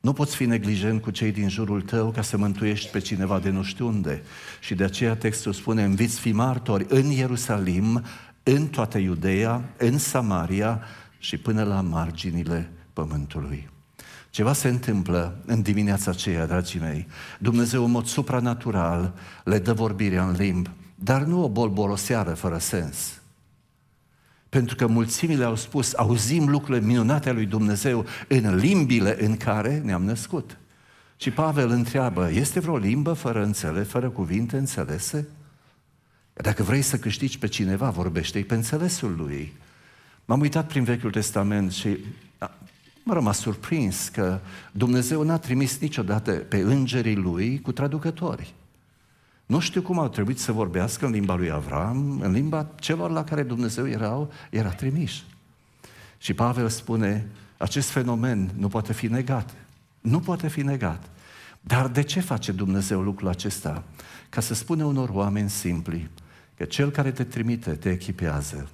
[0.00, 3.50] Nu poți fi neglijent cu cei din jurul tău ca să mântuiești pe cineva de
[3.50, 4.22] nu știu unde.
[4.60, 8.04] Și de aceea textul spune, înviți fi martori în Ierusalim,
[8.42, 10.82] în toată Iudeea, în Samaria
[11.18, 13.68] și până la marginile pământului.
[14.30, 17.06] Ceva se întâmplă în dimineața aceea, dragii mei.
[17.38, 19.14] Dumnezeu în mod supranatural
[19.44, 23.20] le dă vorbirea în limb, dar nu o bolboroseară fără sens.
[24.48, 29.78] Pentru că mulțimile au spus, auzim lucrurile minunate ale lui Dumnezeu în limbile în care
[29.84, 30.58] ne-am născut.
[31.16, 35.28] Și Pavel întreabă, este vreo limbă fără înțeles, fără cuvinte înțelese?
[36.32, 39.52] Dacă vrei să câștigi pe cineva, vorbește-i pe înțelesul lui.
[40.24, 41.98] M-am uitat prin Vechiul Testament și
[43.02, 44.40] M-a rămas surprins că
[44.72, 48.54] Dumnezeu n-a trimis niciodată pe îngerii lui cu traducători.
[49.46, 53.24] Nu știu cum au trebuit să vorbească în limba lui Avram, în limba celor la
[53.24, 55.12] care Dumnezeu erau, era trimis.
[56.18, 59.54] Și Pavel spune, Acest fenomen nu poate fi negat.
[60.00, 61.08] Nu poate fi negat.
[61.60, 63.84] Dar de ce face Dumnezeu lucrul acesta?
[64.28, 66.08] Ca să spune unor oameni simpli
[66.56, 68.68] că cel care te trimite te echipează.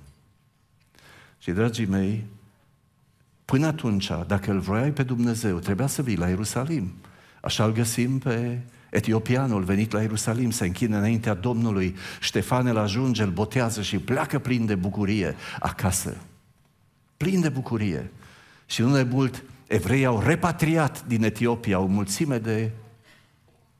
[1.39, 2.25] Și, dragii mei,
[3.47, 6.93] până atunci, dacă îl vroiai pe Dumnezeu, trebuia să vii la Ierusalim.
[7.41, 13.23] Așa îl găsim pe etiopianul venit la Ierusalim, se închine înaintea Domnului, Ștefan îl ajunge,
[13.23, 16.17] îl botează și pleacă plin de bucurie acasă.
[17.17, 18.11] Plin de bucurie.
[18.67, 22.71] Și nu de mult, evreii au repatriat din Etiopia o mulțime de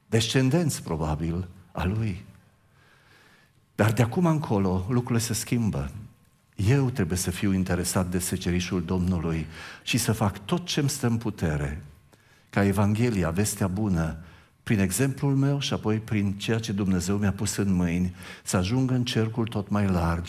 [0.07, 2.25] descendenți, probabil, a lui.
[3.75, 5.91] Dar de acum încolo lucrurile se schimbă.
[6.57, 9.47] Eu trebuie să fiu interesat de secerișul Domnului
[9.83, 11.83] și să fac tot ce îmi stă în putere
[12.51, 14.17] ca Evanghelia, vestea bună,
[14.63, 18.15] prin exemplul meu și apoi prin ceea ce Dumnezeu mi-a pus în mâini,
[18.45, 20.25] să ajungă în cercul tot mai larg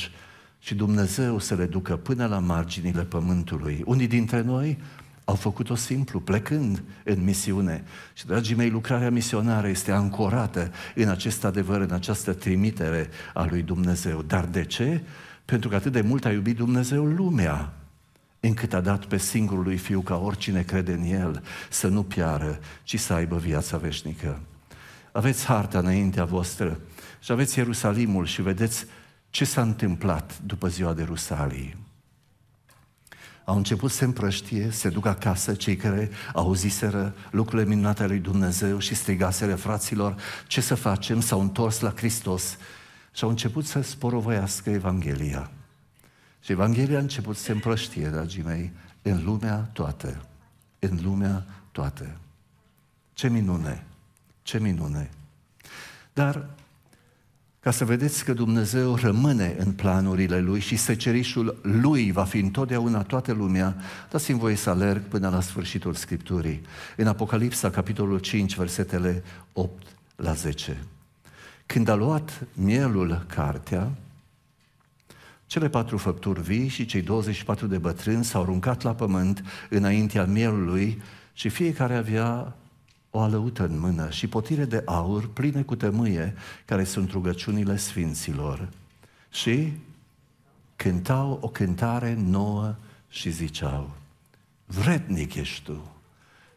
[0.60, 3.82] și Dumnezeu să le ducă până la marginile pământului.
[3.86, 4.78] Unii dintre noi
[5.26, 7.84] au făcut-o simplu, plecând în misiune.
[8.14, 13.62] Și, dragii mei, lucrarea misionară este ancorată în acest adevăr, în această trimitere a lui
[13.62, 14.22] Dumnezeu.
[14.22, 15.02] Dar de ce?
[15.48, 17.74] Pentru că atât de mult a iubit Dumnezeu lumea,
[18.40, 22.60] încât a dat pe singurul lui Fiu ca oricine crede în El să nu piară,
[22.84, 24.40] ci să aibă viața veșnică.
[25.12, 26.80] Aveți harta înaintea voastră
[27.20, 28.86] și aveți Ierusalimul și vedeți
[29.30, 31.76] ce s-a întâmplat după ziua de Rusalii.
[33.46, 38.22] Au început să se împrăștie, se duc acasă cei care auziseră lucrurile minunate ale lui
[38.22, 40.16] Dumnezeu și strigaseră fraților,
[40.48, 41.22] ce să facem?
[41.22, 42.58] S-au întors la Hristos
[43.18, 45.52] și au început să sporovăiască Evanghelia.
[46.40, 50.26] Și Evanghelia a început să se împrăștie, dragii mei, în lumea toată.
[50.80, 52.18] În lumea toată.
[53.14, 53.86] Ce minune!
[54.42, 55.10] Ce minune!
[56.14, 56.50] Dar
[57.60, 63.04] ca să vedeți că Dumnezeu rămâne în planurile Lui și secerișul Lui va fi întotdeauna
[63.04, 63.76] toată lumea,
[64.10, 66.62] dați-mi voie să alerg până la sfârșitul Scripturii.
[66.98, 70.78] În Apocalipsa, capitolul 5, versetele 8 la 10.
[71.68, 73.92] Când a luat mielul cartea,
[75.46, 81.02] cele patru făpturi vii și cei 24 de bătrâni s-au aruncat la pământ înaintea mielului
[81.34, 82.56] și fiecare avea
[83.10, 86.34] o alăută în mână și potire de aur pline cu tămâie,
[86.66, 88.70] care sunt rugăciunile sfinților.
[89.32, 89.74] Și
[90.76, 92.76] cântau o cântare nouă
[93.10, 93.92] și ziceau,
[94.66, 95.97] vrednic ești tu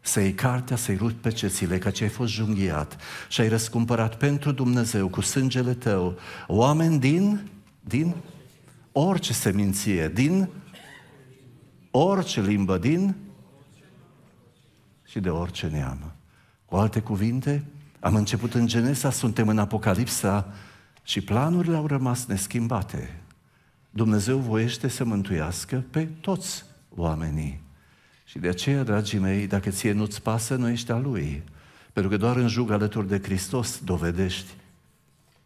[0.00, 2.96] să iei cartea, să-i rupi pe cețile, ca ce ai fost junghiat
[3.28, 7.48] și ai răscumpărat pentru Dumnezeu cu sângele tău oameni din,
[7.80, 8.14] din
[8.92, 10.48] orice seminție, din
[11.90, 13.14] orice limbă, din
[15.04, 16.12] și de orice neam.
[16.64, 17.64] Cu alte cuvinte,
[18.00, 20.52] am început în Genesa, suntem în Apocalipsa
[21.02, 23.20] și planurile au rămas neschimbate.
[23.90, 27.69] Dumnezeu voiește să mântuiască pe toți oamenii.
[28.30, 31.42] Și de aceea, dragii mei, dacă ție nu-ți pasă, nu ești a Lui.
[31.92, 34.50] Pentru că doar în jug alături de Hristos dovedești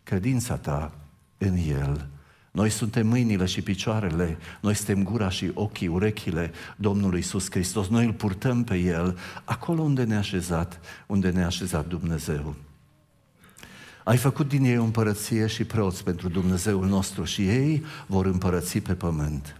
[0.03, 0.92] credința ta
[1.38, 2.09] în El.
[2.51, 7.88] Noi suntem mâinile și picioarele, noi suntem gura și ochii, urechile Domnului Iisus Hristos.
[7.88, 12.55] Noi îl purtăm pe El acolo unde ne-a așezat, unde ne-a așezat Dumnezeu.
[14.05, 18.79] Ai făcut din ei o împărăție și preoți pentru Dumnezeul nostru și ei vor împărăți
[18.79, 19.57] pe pământ.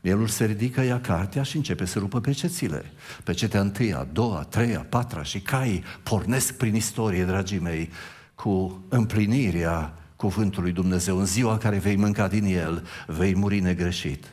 [0.00, 2.92] Mielul se ridică, ia cartea și începe să rupă pecețile.
[3.24, 7.90] Pecetea întâia, a doua, a treia, a patra și caii pornesc prin istorie, dragii mei,
[8.34, 11.18] cu împlinirea cuvântului Dumnezeu.
[11.18, 14.24] În ziua în care vei mânca din el, vei muri negreșit.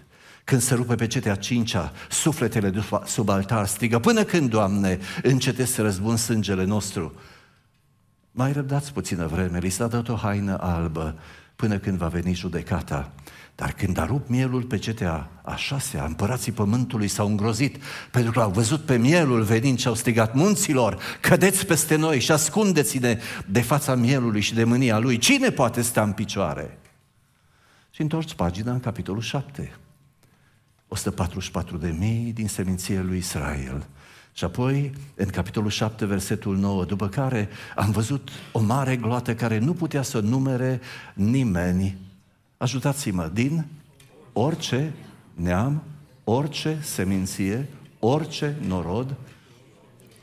[0.44, 5.66] Când se rupe pe cetea cincea, sufletele de sub altar strigă, până când, Doamne, încete
[5.66, 7.14] să răzbun sângele nostru?
[8.32, 11.20] Mai răbdați puțină vreme, li s-a dat o haină albă
[11.56, 13.12] până când va veni judecata.
[13.56, 17.78] Dar când a rupt mielul pe cetea a șasea, împărații pământului s-au îngrozit,
[18.12, 22.32] pentru că au văzut pe mielul venind și au strigat munților, cădeți peste noi și
[22.32, 25.18] ascundeți-ne de fața mielului și de mânia lui.
[25.18, 26.78] Cine poate sta în picioare?
[27.90, 29.76] Și întorci pagina în capitolul 7.
[30.88, 33.86] 144 de mii din seminție lui Israel.
[34.34, 39.58] Și apoi, în capitolul 7, versetul 9, după care am văzut o mare gloată care
[39.58, 40.82] nu putea să numere
[41.14, 41.98] nimeni
[42.64, 43.66] ajutați-mă, din
[44.34, 44.94] orice
[45.34, 45.84] neam,
[46.24, 47.68] orice seminție,
[48.00, 49.16] orice norod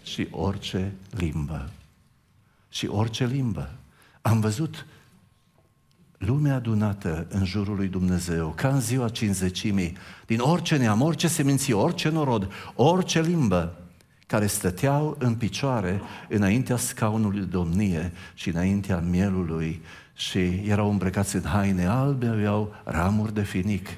[0.03, 1.71] și orice limbă.
[2.69, 3.71] Și orice limbă.
[4.23, 4.87] Am văzut
[6.19, 11.75] lumea adunată în jurul lui Dumnezeu, ca în ziua cinzecimii, din orice neam, orice seminție,
[11.75, 13.81] orice norod, orice limbă,
[14.27, 19.83] care stăteau în picioare înaintea scaunului de domnie și înaintea mielului
[20.21, 23.89] și erau îmbrăcați în haine albe, aveau ramuri de finic.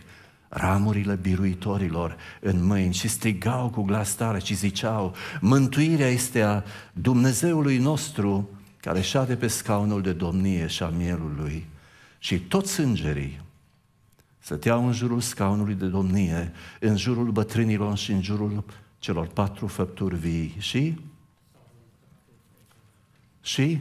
[0.49, 7.79] ramurile biruitorilor în mâini și strigau cu glas tare și ziceau, mântuirea este a Dumnezeului
[7.79, 8.49] nostru
[8.81, 11.67] care șade pe scaunul de domnie și a mielului.
[12.19, 13.41] Și toți îngerii
[14.39, 18.65] stăteau în jurul scaunului de domnie, în jurul bătrânilor și în jurul
[18.99, 20.55] celor patru făpturi vii.
[20.59, 20.99] Și?
[23.41, 23.81] Și?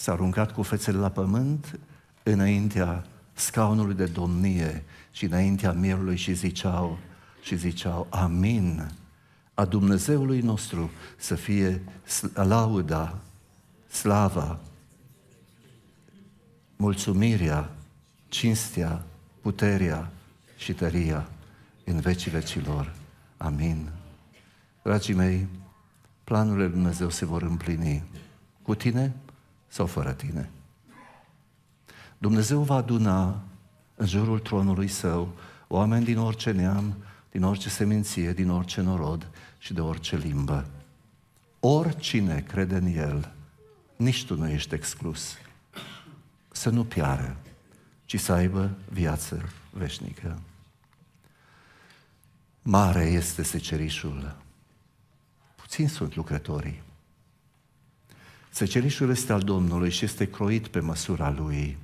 [0.00, 1.78] S-a aruncat cu fețele la pământ
[2.22, 6.98] înaintea scaunului de domnie și înaintea mielului și ziceau,
[7.42, 8.90] și ziceau, amin,
[9.54, 11.82] a Dumnezeului nostru să fie
[12.34, 13.18] lauda,
[13.88, 14.58] slava,
[16.76, 17.70] mulțumirea,
[18.28, 19.02] cinstea,
[19.40, 20.10] puterea
[20.56, 21.28] și tăria
[21.84, 22.94] în vecii vecilor.
[23.36, 23.88] Amin.
[24.82, 25.46] Dragii mei,
[26.24, 28.04] planurile Lui Dumnezeu se vor împlini
[28.62, 29.14] cu tine
[29.70, 30.50] sau fără tine.
[32.18, 33.42] Dumnezeu va aduna
[33.94, 35.34] în jurul tronului său
[35.68, 36.96] oameni din orice neam,
[37.30, 39.28] din orice seminție, din orice norod
[39.58, 40.66] și de orice limbă.
[41.60, 43.32] Oricine crede în El,
[43.96, 45.34] nici tu nu ești exclus.
[46.50, 47.36] Să nu piară,
[48.04, 50.38] ci să aibă viață veșnică.
[52.62, 54.36] Mare este secerișul,
[55.56, 56.82] puțin sunt lucrătorii.
[58.50, 61.78] Secerișul este al Domnului și este croit pe măsura Lui.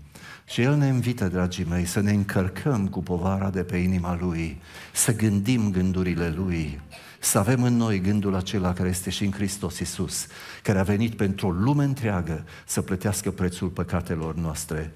[0.46, 4.60] Și El ne invită, dragii mei, să ne încărcăm cu povara de pe inima Lui,
[4.92, 6.80] să gândim gândurile Lui,
[7.20, 10.26] să avem în noi gândul acela care este și în Hristos Iisus,
[10.62, 14.92] care a venit pentru o lume întreagă să plătească prețul păcatelor noastre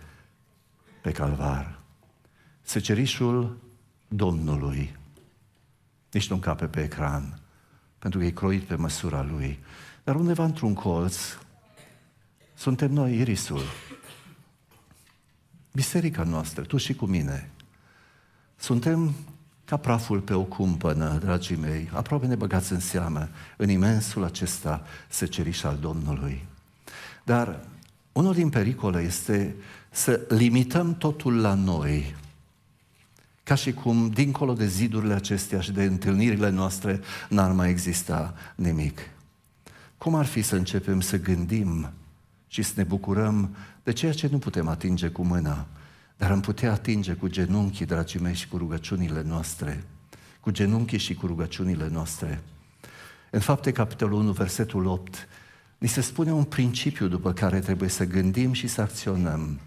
[1.02, 1.78] pe calvar.
[2.62, 3.59] Secerișul
[4.09, 4.96] Domnului.
[6.11, 7.40] Nici nu încape pe ecran,
[7.98, 9.59] pentru că e croit pe măsura Lui.
[10.04, 11.16] Dar undeva într-un colț
[12.60, 13.62] suntem noi, irisul.
[15.72, 17.50] Biserica noastră, tu și cu mine.
[18.56, 19.14] Suntem
[19.64, 24.86] ca praful pe o cumpănă, dragii mei, aproape ne băgați în seamă în imensul acesta
[25.08, 26.46] seceriș al Domnului.
[27.24, 27.60] Dar
[28.12, 29.54] unul din pericole este
[29.90, 32.16] să limităm totul la noi,
[33.42, 39.00] ca și cum dincolo de zidurile acestea și de întâlnirile noastre n-ar mai exista nimic.
[39.98, 41.90] Cum ar fi să începem să gândim
[42.52, 45.66] și să ne bucurăm de ceea ce nu putem atinge cu mâna,
[46.16, 49.84] dar am putea atinge cu genunchii, dragii mei, și cu rugăciunile noastre.
[50.40, 52.42] Cu genunchii și cu rugăciunile noastre.
[53.30, 55.28] În fapte, capitolul 1, versetul 8,
[55.78, 59.60] ni se spune un principiu după care trebuie să gândim și să acționăm.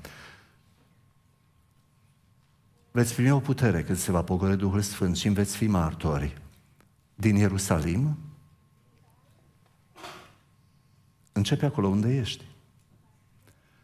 [2.91, 6.41] Veți primi o putere când se va pogorâ Duhul Sfânt și veți fi martori
[7.15, 8.17] din Ierusalim.
[11.31, 12.43] Începe acolo unde ești.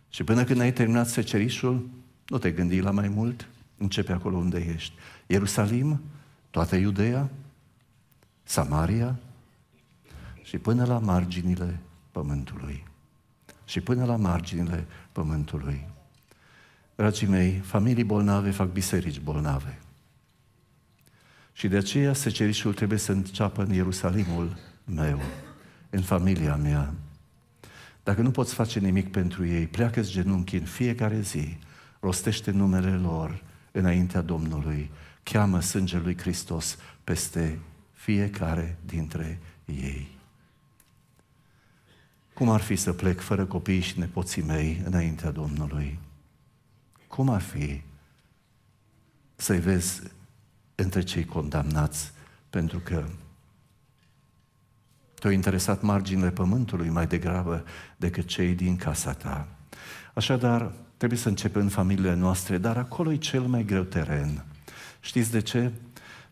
[0.10, 1.90] Și până când ai terminat secerișul,
[2.28, 4.94] nu te gândi la mai mult, începe acolo unde ești.
[5.28, 6.02] Ierusalim,
[6.50, 7.30] toată Iudeea,
[8.44, 9.20] Samaria
[10.44, 11.80] și până la marginile
[12.12, 12.86] pământului.
[13.66, 15.88] Și până la marginile pământului.
[16.96, 19.80] Dragii mei, familii bolnave fac biserici bolnave.
[21.54, 25.20] Și de aceea secerișul trebuie să înceapă în Ierusalimul meu,
[25.90, 26.94] în familia mea.
[28.04, 31.58] Dacă nu poți face nimic pentru ei, pleacă-ți genunchi în fiecare zi
[32.00, 34.92] rostește numele lor înaintea Domnului,
[35.24, 37.60] cheamă sângele lui Hristos peste
[37.94, 40.18] fiecare dintre ei.
[42.34, 46.00] Cum ar fi să plec fără copii și nepoții mei înaintea Domnului?
[47.08, 47.82] Cum ar fi
[49.36, 50.02] să-i vezi
[50.76, 52.12] între cei condamnați
[52.50, 53.06] pentru că
[55.20, 57.64] te-au interesat marginile pământului mai degrabă
[57.98, 59.48] decât cei din casa ta.
[60.14, 64.46] Așadar, Trebuie să începem în familiile noastre, dar acolo e cel mai greu teren.
[65.00, 65.72] Știți de ce?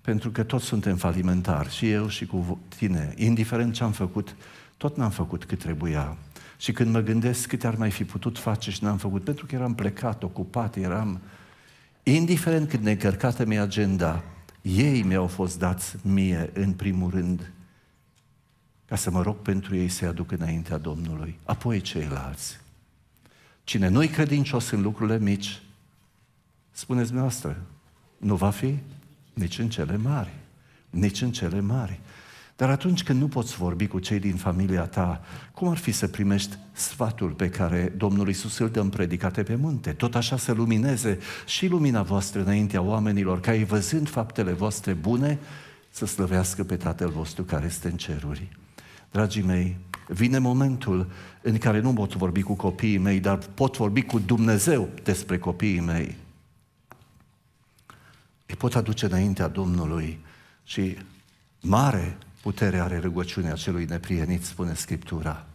[0.01, 3.13] Pentru că toți suntem falimentari, și eu și cu tine.
[3.15, 4.35] Indiferent ce am făcut,
[4.77, 6.17] tot n-am făcut cât trebuia.
[6.57, 9.55] Și când mă gândesc câte ar mai fi putut face și n-am făcut, pentru că
[9.55, 11.19] eram plecat, ocupat, eram...
[12.03, 14.23] Indiferent cât necărcată mi agenda,
[14.61, 17.51] ei mi-au fost dați mie, în primul rând,
[18.87, 22.59] ca să mă rog pentru ei să-i aduc înaintea Domnului, apoi ceilalți.
[23.63, 25.61] Cine nu-i credincios în lucrurile mici,
[26.71, 27.61] spuneți dumneavoastră,
[28.17, 28.77] nu va fi
[29.33, 30.33] nici în cele mari.
[30.89, 31.99] Nici în cele mari.
[32.55, 35.21] Dar atunci când nu poți vorbi cu cei din familia ta,
[35.53, 39.55] cum ar fi să primești sfatul pe care Domnul Iisus îl dă în predicate pe
[39.55, 39.93] munte?
[39.93, 45.39] Tot așa să lumineze și lumina voastră înaintea oamenilor, ca ei văzând faptele voastre bune,
[45.89, 48.57] să slăvească pe Tatăl vostru care este în ceruri.
[49.11, 49.77] Dragii mei,
[50.07, 54.89] vine momentul în care nu pot vorbi cu copiii mei, dar pot vorbi cu Dumnezeu
[55.03, 56.15] despre copiii mei.
[58.45, 60.19] îi pot aduce înaintea Domnului
[60.63, 60.97] și
[61.61, 65.45] mare putere are rugăciunea celui neprienit, spune Scriptura.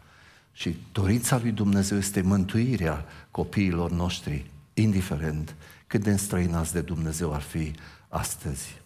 [0.53, 5.55] Și dorința lui Dumnezeu este mântuirea copiilor noștri, indiferent
[5.86, 7.72] cât de înstrăinați de Dumnezeu ar fi
[8.09, 8.81] astăzi.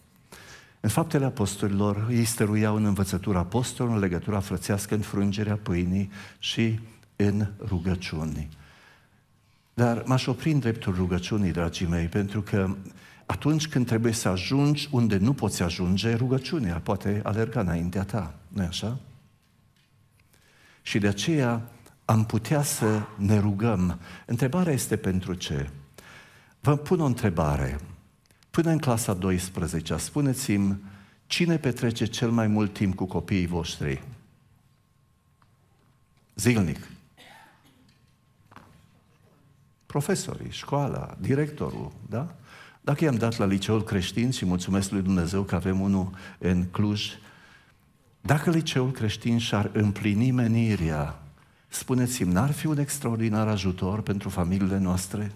[0.87, 6.79] În faptele apostolilor, ei stăruiau în învățătura apostolilor, în legătura frățească, în frângerea pâinii și
[7.15, 8.49] în rugăciuni.
[9.73, 12.75] Dar m-aș opri în dreptul rugăciunii, dragii mei, pentru că
[13.25, 18.63] atunci când trebuie să ajungi unde nu poți ajunge, rugăciunea poate alerga înaintea ta, nu
[18.63, 18.99] așa?
[20.81, 21.61] Și de aceea
[22.05, 23.99] am putea să ne rugăm.
[24.25, 25.69] Întrebarea este pentru ce?
[26.59, 27.79] Vă pun o întrebare.
[28.57, 30.77] Până în clasa 12, spuneți-mi
[31.27, 34.03] cine petrece cel mai mult timp cu copiii voștri?
[36.35, 36.87] Zilnic.
[39.85, 42.35] Profesorii, școala, directorul, da?
[42.81, 47.11] Dacă i-am dat la liceul creștin și mulțumesc lui Dumnezeu că avem unul în Cluj,
[48.21, 51.19] dacă liceul creștin și-ar împlini menirea,
[51.67, 55.31] spuneți-mi, n-ar fi un extraordinar ajutor pentru familiile noastre?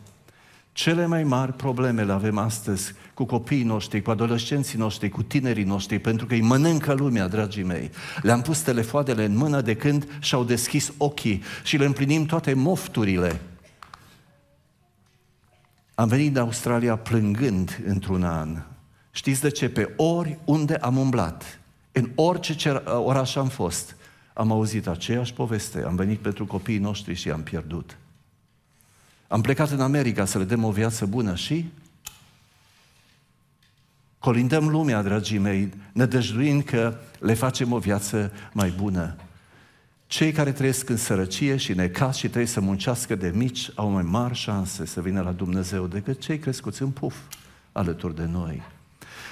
[0.72, 5.64] Cele mai mari probleme le avem astăzi cu copiii noștri, cu adolescenții noștri, cu tinerii
[5.64, 7.92] noștri, pentru că îi mănâncă lumea, dragii mei.
[8.22, 13.42] Le-am pus telefoanele în mână de când și-au deschis ochii și le împlinim toate mofturile.
[15.96, 18.62] Am venit din Australia plângând într-un an.
[19.12, 19.70] Știți de ce?
[19.70, 21.60] Pe ori unde am umblat,
[21.92, 23.96] în orice oraș am fost,
[24.34, 25.84] am auzit aceeași poveste.
[25.84, 27.98] Am venit pentru copiii noștri și am pierdut.
[29.32, 31.72] Am plecat în America să le dăm o viață bună și
[34.20, 39.16] colindăm lumea, dragii mei, nădăjduind că le facem o viață mai bună.
[40.08, 44.04] Cei care trăiesc în sărăcie și necas și trebuie să muncească de mici au mai
[44.04, 47.16] mari șanse să vină la Dumnezeu decât cei crescuți în puf
[47.72, 48.62] alături de noi.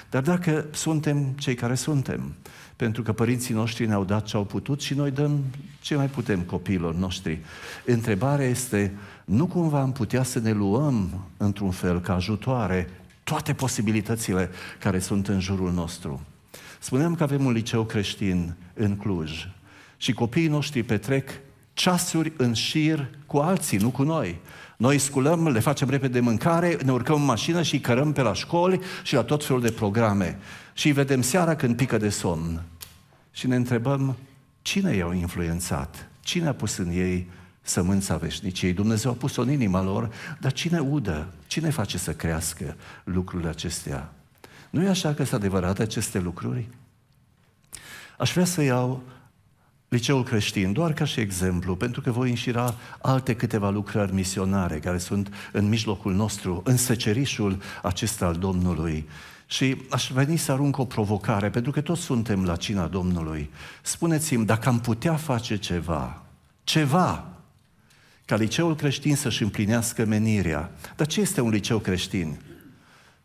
[0.10, 2.34] Dar dacă suntem cei care suntem,
[2.76, 5.43] pentru că părinții noștri ne-au dat ce au putut și noi dăm
[5.82, 7.39] ce mai putem copiilor noștri,
[7.86, 8.93] întrebarea este,
[9.30, 12.89] nu cumva am putea să ne luăm într-un fel ca ajutoare
[13.23, 14.49] toate posibilitățile
[14.80, 16.21] care sunt în jurul nostru.
[16.80, 19.47] Spuneam că avem un liceu creștin în Cluj
[19.97, 21.30] și copiii noștri petrec
[21.73, 24.39] ceasuri în șir cu alții, nu cu noi.
[24.77, 28.80] Noi sculăm, le facem repede mâncare, ne urcăm în mașină și cărăm pe la școli
[29.03, 30.39] și la tot felul de programe.
[30.73, 32.61] Și îi vedem seara când pică de somn.
[33.32, 34.15] Și ne întrebăm,
[34.61, 36.09] cine i-au influențat?
[36.19, 37.27] Cine a pus în ei
[37.70, 38.74] sămânța veșniciei?
[38.74, 41.28] Dumnezeu a pus-o în inima lor, dar cine udă?
[41.47, 44.13] Cine face să crească lucrurile acestea?
[44.70, 46.67] Nu e așa că sunt adevărate aceste lucruri?
[48.17, 49.03] Aș vrea să iau
[49.88, 54.97] liceul creștin, doar ca și exemplu, pentru că voi înșira alte câteva lucrări misionare care
[54.97, 59.07] sunt în mijlocul nostru, în secerișul acesta al Domnului.
[59.45, 63.49] Și aș veni să arunc o provocare, pentru că toți suntem la cina Domnului.
[63.82, 66.22] Spuneți-mi, dacă am putea face ceva,
[66.63, 67.39] ceva,
[68.30, 70.71] ca liceul creștin să-și împlinească menirea.
[70.95, 72.39] Dar ce este un liceu creștin?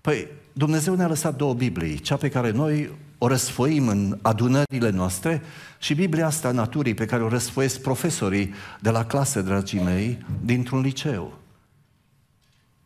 [0.00, 5.42] Păi, Dumnezeu ne-a lăsat două Biblii, cea pe care noi o răsfoim în adunările noastre
[5.78, 10.80] și Biblia asta naturii pe care o răsfoiesc profesorii de la clasă, dragii mei, dintr-un
[10.80, 11.38] liceu.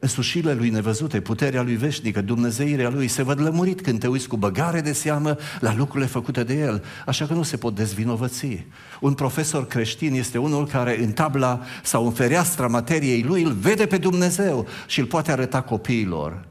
[0.01, 4.37] Însușirile lui nevăzute, puterea lui veșnică, dumnezeirea lui se văd lămurit când te uiți cu
[4.37, 8.67] băgare de seamă la lucrurile făcute de el, așa că nu se pot dezvinovăți.
[9.01, 13.87] Un profesor creștin este unul care în tabla sau în fereastra materiei lui îl vede
[13.87, 16.47] pe Dumnezeu și îl poate arăta copiilor.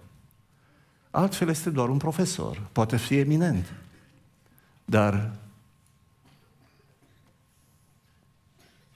[1.11, 3.73] Altfel este doar un profesor, poate fi eminent,
[4.85, 5.31] dar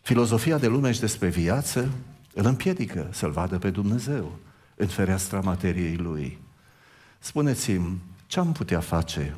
[0.01, 1.89] filozofia de lume și despre viață
[2.33, 4.39] îl împiedică să-L vadă pe Dumnezeu
[4.75, 6.39] în fereastra materiei Lui.
[7.19, 9.35] Spuneți-mi, ce am putea face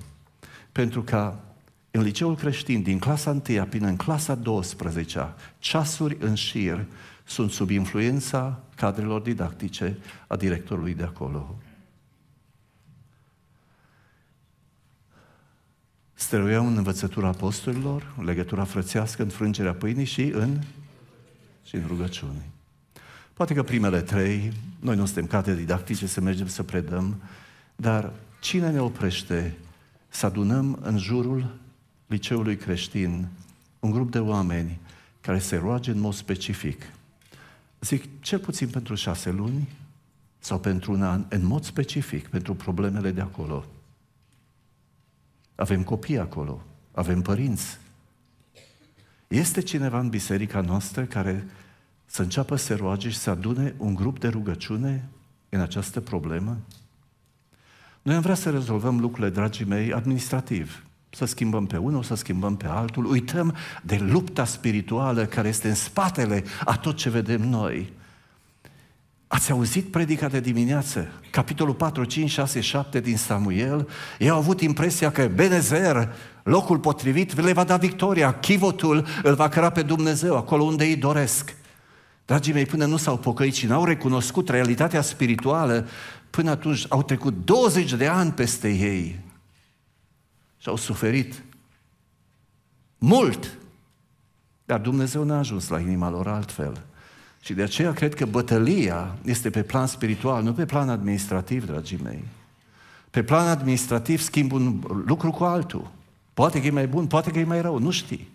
[0.72, 1.44] pentru ca
[1.92, 6.86] în liceul creștin, din clasa 1 până în clasa 12 ceasuri în șir
[7.24, 11.58] sunt sub influența cadrelor didactice a directorului de acolo.
[16.14, 20.62] Stăruiau în învățătura apostolilor, în legătura frățească, în frângerea pâinii și în,
[21.64, 22.53] și în rugăciune.
[23.34, 27.22] Poate că primele trei, noi nu suntem cate didactice să mergem să predăm,
[27.76, 29.58] dar cine ne oprește
[30.08, 31.56] să adunăm în jurul
[32.08, 33.28] liceului creștin
[33.80, 34.80] un grup de oameni
[35.22, 36.82] care se roage în mod specific?
[37.82, 39.70] Zic, cel puțin pentru șase luni
[40.40, 43.66] sau pentru un an, în mod specific, pentru problemele de acolo.
[45.56, 47.78] Avem copii acolo, avem părinți.
[49.28, 51.46] Este cineva în biserica noastră care
[52.14, 55.10] să înceapă să roage și să adune un grup de rugăciune
[55.50, 56.58] în această problemă?
[58.02, 60.84] Noi am vrea să rezolvăm lucrurile, dragii mei, administrativ.
[61.10, 63.06] Să schimbăm pe unul, să schimbăm pe altul.
[63.06, 67.94] Uităm de lupta spirituală care este în spatele a tot ce vedem noi.
[69.28, 71.08] Ați auzit predica de dimineață?
[71.32, 73.90] Capitolul 4, 5, 6, 7 din Samuel.
[74.20, 78.40] Ei au avut impresia că Benezer, locul potrivit, le va da victoria.
[78.40, 81.62] Chivotul îl va căra pe Dumnezeu, acolo unde îi doresc.
[82.26, 85.88] Dragii mei, până nu s-au pocăit și n-au recunoscut realitatea spirituală,
[86.30, 89.20] până atunci au trecut 20 de ani peste ei
[90.58, 91.44] și au suferit
[92.98, 93.58] mult.
[94.66, 96.82] Dar Dumnezeu n-a ajuns la inima lor altfel.
[97.42, 102.00] Și de aceea cred că bătălia este pe plan spiritual, nu pe plan administrativ, dragii
[102.04, 102.24] mei.
[103.10, 105.92] Pe plan administrativ schimb un lucru cu altul.
[106.34, 108.30] Poate că e mai bun, poate că e mai rău, nu știi.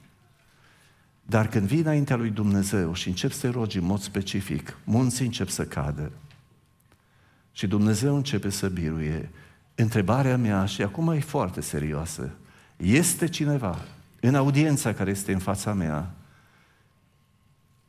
[1.31, 5.25] Dar când vii înaintea lui Dumnezeu și începi să te rogi în mod specific, munții
[5.25, 6.13] încep să cadă
[7.53, 9.31] și Dumnezeu începe să biruie.
[9.75, 12.31] Întrebarea mea, și acum e foarte serioasă,
[12.77, 13.79] este cineva
[14.21, 16.15] în audiența care este în fața mea,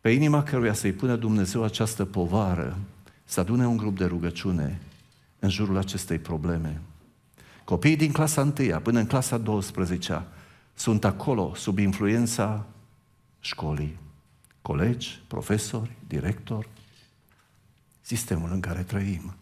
[0.01, 2.77] pe inima căruia să-i pună Dumnezeu această povară,
[3.23, 4.79] să adune un grup de rugăciune
[5.39, 6.81] în jurul acestei probleme.
[7.63, 10.23] Copiii din clasa 1 până în clasa 12
[10.73, 12.65] sunt acolo sub influența
[13.39, 13.99] școlii,
[14.61, 16.67] colegi, profesori, director,
[18.01, 19.33] sistemul în care trăim.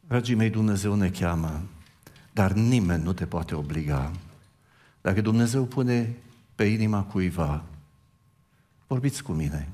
[0.00, 1.62] Dragii mei, Dumnezeu ne cheamă,
[2.32, 4.12] dar nimeni nu te poate obliga.
[5.00, 6.16] Dacă Dumnezeu pune
[6.54, 7.64] pe inima cuiva,
[8.86, 9.68] vorbiți cu mine.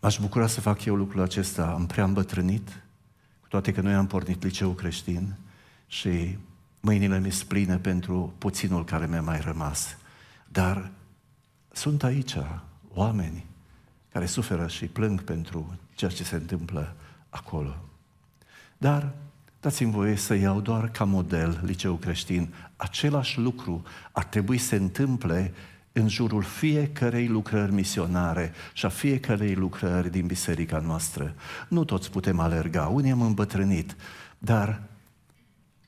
[0.00, 1.66] M-aș bucura să fac eu lucrul acesta.
[1.66, 2.68] Am prea îmbătrânit,
[3.40, 5.34] cu toate că noi am pornit liceu creștin
[5.86, 6.38] și
[6.84, 9.96] mâinile mi spline pentru puținul care mi-a mai rămas.
[10.48, 10.90] Dar
[11.72, 12.36] sunt aici
[12.94, 13.46] oameni
[14.12, 16.96] care suferă și plâng pentru ceea ce se întâmplă
[17.28, 17.76] acolo.
[18.78, 19.12] Dar
[19.60, 22.54] dați-mi voie să iau doar ca model liceu creștin.
[22.76, 23.82] Același lucru
[24.12, 25.52] ar trebui să se întâmple
[25.92, 31.34] în jurul fiecărei lucrări misionare și a fiecărei lucrări din biserica noastră.
[31.68, 33.96] Nu toți putem alerga, unii am îmbătrânit,
[34.38, 34.82] dar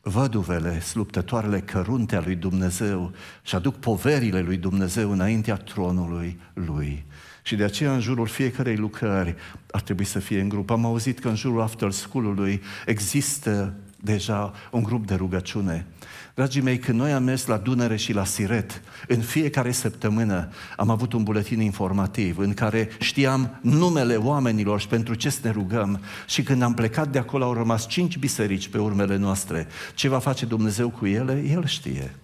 [0.09, 7.05] văduvele, sluptătoarele căruntea lui Dumnezeu și aduc poverile lui Dumnezeu înaintea tronului lui.
[7.43, 9.35] Și de aceea în jurul fiecarei lucrări
[9.71, 10.71] ar trebui să fie în grup.
[10.71, 13.75] Am auzit că în jurul after school-ului există
[14.07, 15.87] deja un grup de rugăciune.
[16.35, 20.91] Dragii mei, când noi am mers la Dunăre și la Siret, în fiecare săptămână am
[20.91, 26.01] avut un buletin informativ în care știam numele oamenilor și pentru ce să ne rugăm.
[26.27, 29.67] Și când am plecat de acolo au rămas cinci biserici pe urmele noastre.
[29.95, 32.15] Ce va face Dumnezeu cu ele, El știe.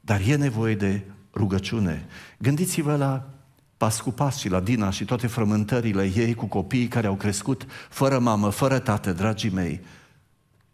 [0.00, 1.00] Dar e nevoie de
[1.34, 2.04] rugăciune.
[2.38, 3.30] Gândiți-vă la
[3.76, 7.66] pas cu pas și la Dina și toate frământările ei cu copiii care au crescut
[7.88, 9.80] fără mamă, fără tată, dragii mei,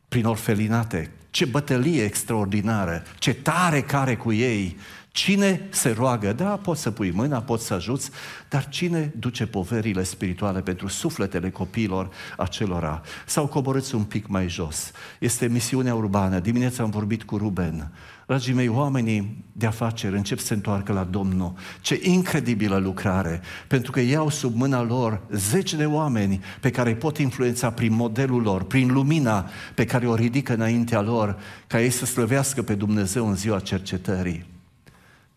[0.08, 1.10] prin orfelinate.
[1.30, 4.76] Ce bătălie extraordinară, ce tare care cu ei.
[5.18, 6.32] Cine se roagă?
[6.32, 8.10] Da, poți să pui mâna, poți să ajuți,
[8.48, 13.02] dar cine duce poverile spirituale pentru sufletele copiilor acelora?
[13.26, 14.90] Sau coborâți un pic mai jos.
[15.18, 16.38] Este misiunea urbană.
[16.38, 17.92] Dimineața am vorbit cu Ruben.
[18.26, 21.52] Dragii mei, oamenii de afaceri încep să se întoarcă la Domnul.
[21.80, 23.40] Ce incredibilă lucrare!
[23.66, 27.94] Pentru că iau sub mâna lor zeci de oameni pe care îi pot influența prin
[27.94, 32.74] modelul lor, prin lumina pe care o ridică înaintea lor, ca ei să slăvească pe
[32.74, 34.56] Dumnezeu în ziua cercetării.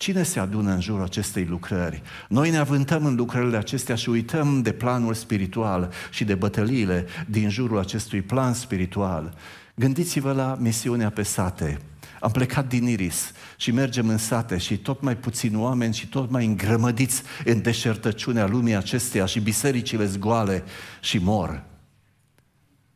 [0.02, 2.02] Cine se adună în jurul acestei lucrări?
[2.28, 7.50] Noi ne avântăm în lucrările acestea și uităm de planul spiritual și de bătăliile din
[7.50, 9.34] jurul acestui plan spiritual.
[9.76, 11.80] Gândiți-vă la misiunea pe sate.
[12.20, 16.30] Am plecat din Iris și mergem în sate și tot mai puțini oameni și tot
[16.30, 20.64] mai îngrămădiți în deșertăciunea lumii acesteia și bisericile zgoale
[21.02, 21.64] și mor.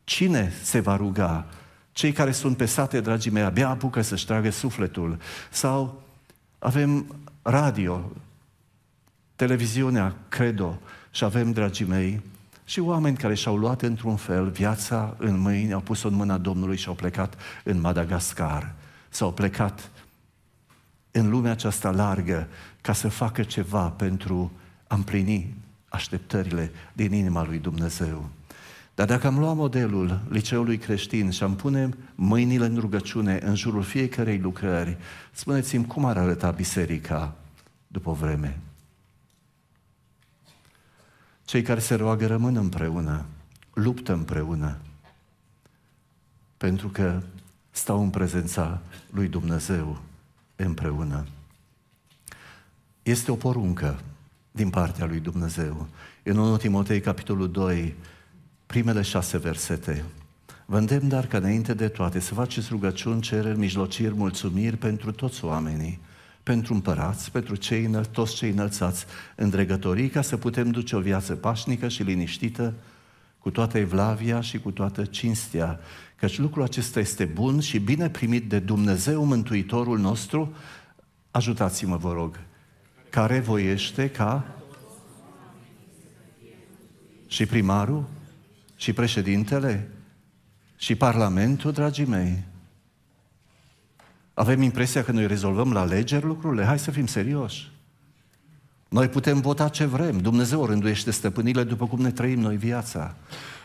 [0.04, 1.48] Cine se va ruga?
[1.92, 5.18] Cei care sunt pe sate, dragii mei, abia apucă să-și tragă sufletul.
[5.52, 6.04] Sau
[6.66, 8.12] avem radio,
[9.36, 10.80] televiziunea, credo,
[11.12, 12.22] și avem, dragii mei,
[12.64, 16.78] și oameni care și-au luat într-un fel viața în mâini, au pus-o în mâna Domnului
[16.78, 18.74] și au plecat în Madagascar
[19.10, 19.92] s-au plecat
[21.12, 22.48] în lumea aceasta largă
[22.82, 24.52] ca să facă ceva pentru
[24.88, 25.56] a împlini
[25.90, 28.30] așteptările din inima lui Dumnezeu.
[28.96, 33.84] Dar dacă am luat modelul liceului creștin și am pune mâinile în rugăciune în jurul
[33.84, 34.98] fiecarei lucrări,
[35.32, 37.36] spuneți-mi cum ar arăta biserica
[37.88, 38.60] după vreme.
[41.46, 43.26] Cei care se roagă rămân împreună,
[43.74, 44.78] luptă împreună,
[46.58, 47.22] pentru că
[47.70, 50.02] stau în prezența lui Dumnezeu
[50.56, 51.26] împreună.
[53.04, 54.00] Este o poruncă
[54.52, 55.88] din partea lui Dumnezeu.
[56.24, 57.96] În 1 Timotei, capitolul 2,
[58.66, 60.04] primele șase versete.
[60.66, 65.46] Vă îndemn dar că înainte de toate să faceți rugăciuni, cereri, mijlociri, mulțumiri pentru toți
[65.46, 66.00] oamenii,
[66.44, 69.06] pentru împărați, pentru cei înăl, toți cei înălțați
[69.36, 72.74] în dregătorii, ca să putem duce o viață pașnică și liniștită,
[73.40, 75.80] cu toată evlavia și cu toată cinstea,
[76.16, 80.56] căci lucrul acesta este bun și bine primit de Dumnezeu Mântuitorul nostru.
[81.32, 82.40] Ajutați-mă, vă rog,
[83.10, 84.46] care voiește ca
[87.28, 88.06] și primarul
[88.76, 89.90] și președintele
[90.78, 92.44] și parlamentul, dragii mei.
[94.34, 96.64] Avem impresia că noi rezolvăm la alegeri lucrurile?
[96.64, 97.72] Hai să fim serioși.
[98.90, 100.18] Noi putem vota ce vrem.
[100.18, 103.16] Dumnezeu rânduiește stăpânile după cum ne trăim noi viața.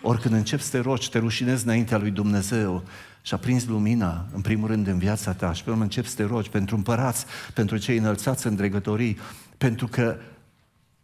[0.02, 2.82] Oricând începi să te rogi, te rușinezi înaintea lui Dumnezeu
[3.22, 6.16] și a prins lumina, în primul rând, în viața ta și pe urmă începi să
[6.16, 9.18] te rogi pentru împărați, pentru cei înălțați în dregătorii,
[9.58, 10.16] pentru că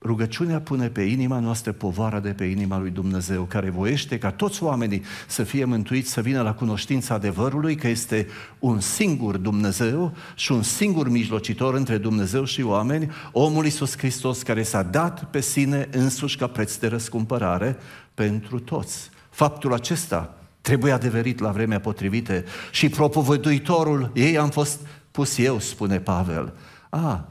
[0.07, 4.63] Rugăciunea pune pe inima noastră povara de pe inima lui Dumnezeu, care voiește ca toți
[4.63, 8.27] oamenii să fie mântuiți, să vină la cunoștința adevărului că este
[8.59, 14.63] un singur Dumnezeu și un singur mijlocitor între Dumnezeu și oameni, omul Iisus Hristos care
[14.63, 17.77] s-a dat pe sine însuși ca preț de răscumpărare
[18.15, 19.11] pentru toți.
[19.31, 24.81] Faptul acesta trebuie adeverit la vremea potrivită și propovăduitorul ei am fost
[25.11, 26.53] pus eu, spune Pavel.
[26.91, 27.29] A,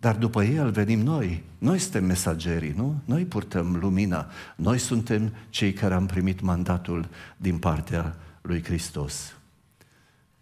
[0.00, 1.42] dar după el venim noi.
[1.58, 3.00] Noi suntem mesagerii, nu?
[3.04, 4.30] Noi purtăm lumina.
[4.56, 9.34] Noi suntem cei care am primit mandatul din partea lui Hristos.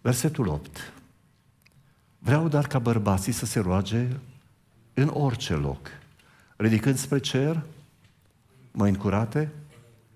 [0.01, 0.93] Versetul 8.
[2.19, 4.07] Vreau dar ca bărbații să se roage
[4.95, 5.89] în orice loc,
[6.57, 7.63] ridicând spre cer,
[8.71, 9.53] mâini curate,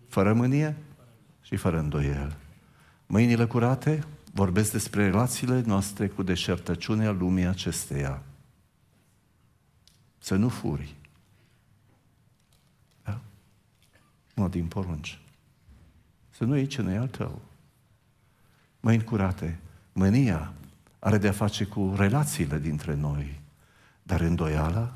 [0.09, 0.77] fără mânie
[1.43, 2.37] și fără îndoiel.
[3.07, 8.23] Mâinile curate vorbesc despre relațiile noastre cu deșertăciunea lumii acesteia
[10.23, 10.95] să nu furi.
[13.05, 13.21] Da?
[14.35, 15.21] Nu din porunci.
[16.31, 17.41] Să nu iei ce nu e al tău.
[18.81, 19.59] Mâini curate.
[19.93, 20.53] Mânia
[20.99, 23.41] are de-a face cu relațiile dintre noi,
[24.03, 24.93] dar îndoiala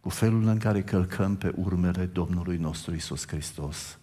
[0.00, 3.98] cu felul în care călcăm pe urmele Domnului nostru Isus Hristos.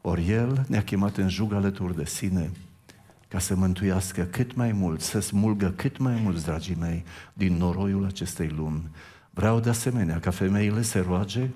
[0.00, 2.50] Ori El ne-a chemat în jug alături de sine
[3.28, 8.04] ca să mântuiască cât mai mult, să smulgă cât mai mulți, dragii mei, din noroiul
[8.04, 8.90] acestei lumi
[9.38, 11.48] Vreau de asemenea ca femeile se roage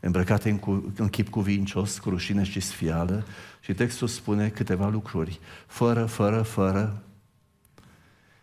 [0.00, 3.24] îmbrăcate în, cu, în chip cuvincios, cu rușine și sfială
[3.60, 7.02] și textul spune câteva lucruri, fără, fără, fără.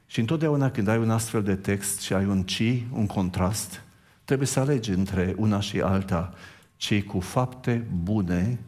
[0.06, 3.84] Și întotdeauna când ai un astfel de text și ai un ci, un contrast,
[4.26, 6.34] trebuie să alegi între una și alta,
[6.76, 8.60] cei cu fapte bune,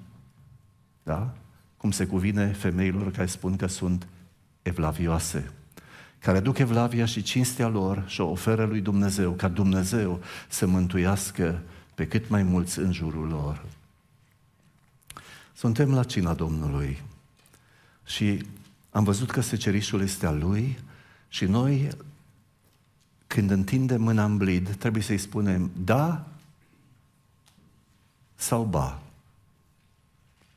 [1.03, 1.33] da?
[1.77, 4.07] cum se cuvine femeilor care spun că sunt
[4.61, 5.51] evlavioase
[6.21, 11.61] care duc evlavia și cinstea lor și o oferă lui Dumnezeu, ca Dumnezeu să mântuiască
[11.95, 13.65] pe cât mai mulți în jurul lor.
[15.53, 17.01] Suntem la cina Domnului
[18.05, 18.45] și
[18.89, 20.79] am văzut că secerișul este al Lui
[21.29, 21.89] și noi,
[23.27, 26.27] când întindem mâna în blid, trebuie să-i spunem da
[28.35, 29.01] sau ba.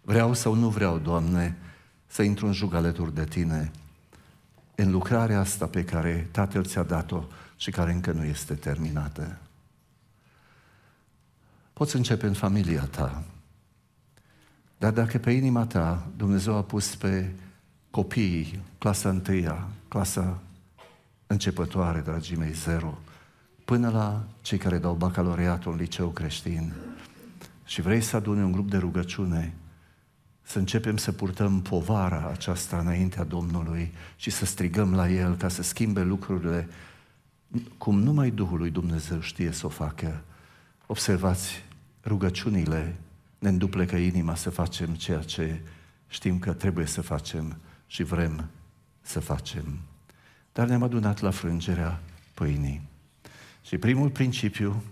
[0.01, 1.57] Vreau sau nu vreau, Doamne,
[2.07, 3.73] să intru în jug alături de Tine
[4.75, 7.25] în lucrarea asta pe care Tatăl ți-a dat-o
[7.57, 9.39] și care încă nu este terminată.
[11.73, 13.25] Poți începe în familia ta,
[14.79, 17.33] dar dacă pe inima ta Dumnezeu a pus pe
[17.91, 20.39] copiii, clasa întâia, clasa
[21.27, 22.99] începătoare, dragii mei, zero,
[23.65, 26.73] până la cei care dau bacalaureatul în liceu creștin
[27.65, 29.55] și vrei să adune un grup de rugăciune,
[30.47, 35.63] să începem să purtăm povara aceasta înaintea Domnului și să strigăm la El ca să
[35.63, 36.69] schimbe lucrurile
[37.79, 40.23] cum numai Duhul lui Dumnezeu știe să o facă.
[40.87, 41.65] Observați,
[42.05, 42.97] rugăciunile
[43.39, 45.61] ne înduplecă inima să facem ceea ce
[46.09, 48.49] știm că trebuie să facem și vrem
[49.01, 49.79] să facem.
[50.53, 52.01] Dar ne-am adunat la frângerea
[52.35, 52.83] pâinii.
[53.63, 54.83] Și primul principiu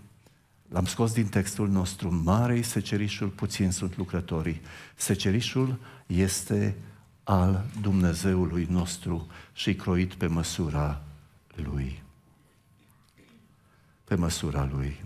[0.72, 4.60] L-am scos din textul nostru, mare secerișul, puțin sunt lucrătorii.
[4.96, 6.76] Secerișul este
[7.24, 11.02] al Dumnezeului nostru și croit pe măsura
[11.54, 12.02] Lui.
[14.04, 15.04] Pe măsura Lui.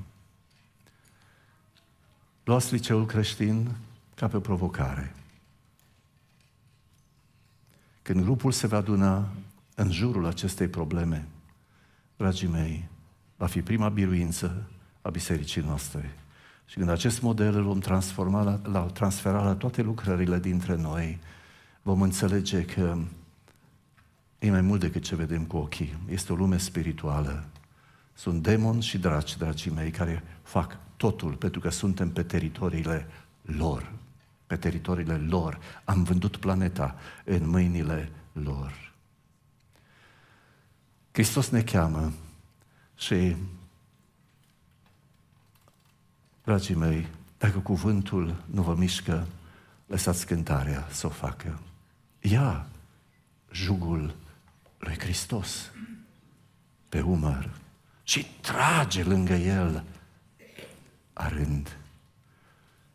[2.44, 3.76] Luați liceul creștin
[4.14, 5.14] ca pe provocare.
[8.02, 9.28] Când grupul se va aduna
[9.74, 11.28] în jurul acestei probleme,
[12.16, 12.88] dragii mei,
[13.36, 14.70] va fi prima biruință
[15.06, 16.14] a bisericii noastre.
[16.64, 21.18] Și când acest model îl vom transforma la, la, transfera la toate lucrările dintre noi,
[21.82, 22.98] vom înțelege că
[24.38, 25.98] e mai mult decât ce vedem cu ochii.
[26.08, 27.44] Este o lume spirituală
[28.14, 33.06] Sunt demoni și draci, dragii mei, care fac totul pentru că suntem pe teritoriile
[33.42, 33.92] lor.
[34.46, 35.58] Pe teritoriile lor.
[35.84, 38.92] Am vândut planeta în mâinile lor.
[41.12, 42.12] Hristos ne cheamă
[42.94, 43.36] și,
[46.46, 47.06] dragii mei,
[47.38, 49.26] dacă cuvântul nu vă mișcă,
[49.86, 51.60] lăsați cântarea să o facă.
[52.20, 52.66] Ia
[53.52, 54.14] jugul
[54.78, 55.70] lui Hristos
[56.88, 57.50] pe umăr
[58.02, 59.84] și trage lângă el
[61.12, 61.76] arând.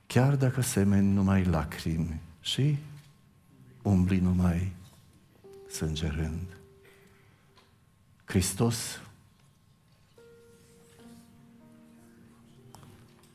[0.07, 2.77] Chiar dacă semeni numai lacrimi și
[3.81, 4.71] umbli numai
[5.69, 6.57] sângerând.
[8.25, 9.01] Hristos,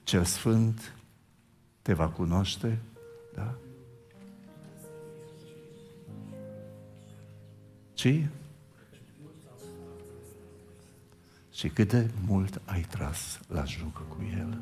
[0.07, 0.95] cel Sfânt,
[1.83, 2.79] te va cunoaște,
[3.35, 3.55] da?
[7.95, 8.25] Ci?
[11.53, 14.59] Și cât de mult ai tras la jucă cu El.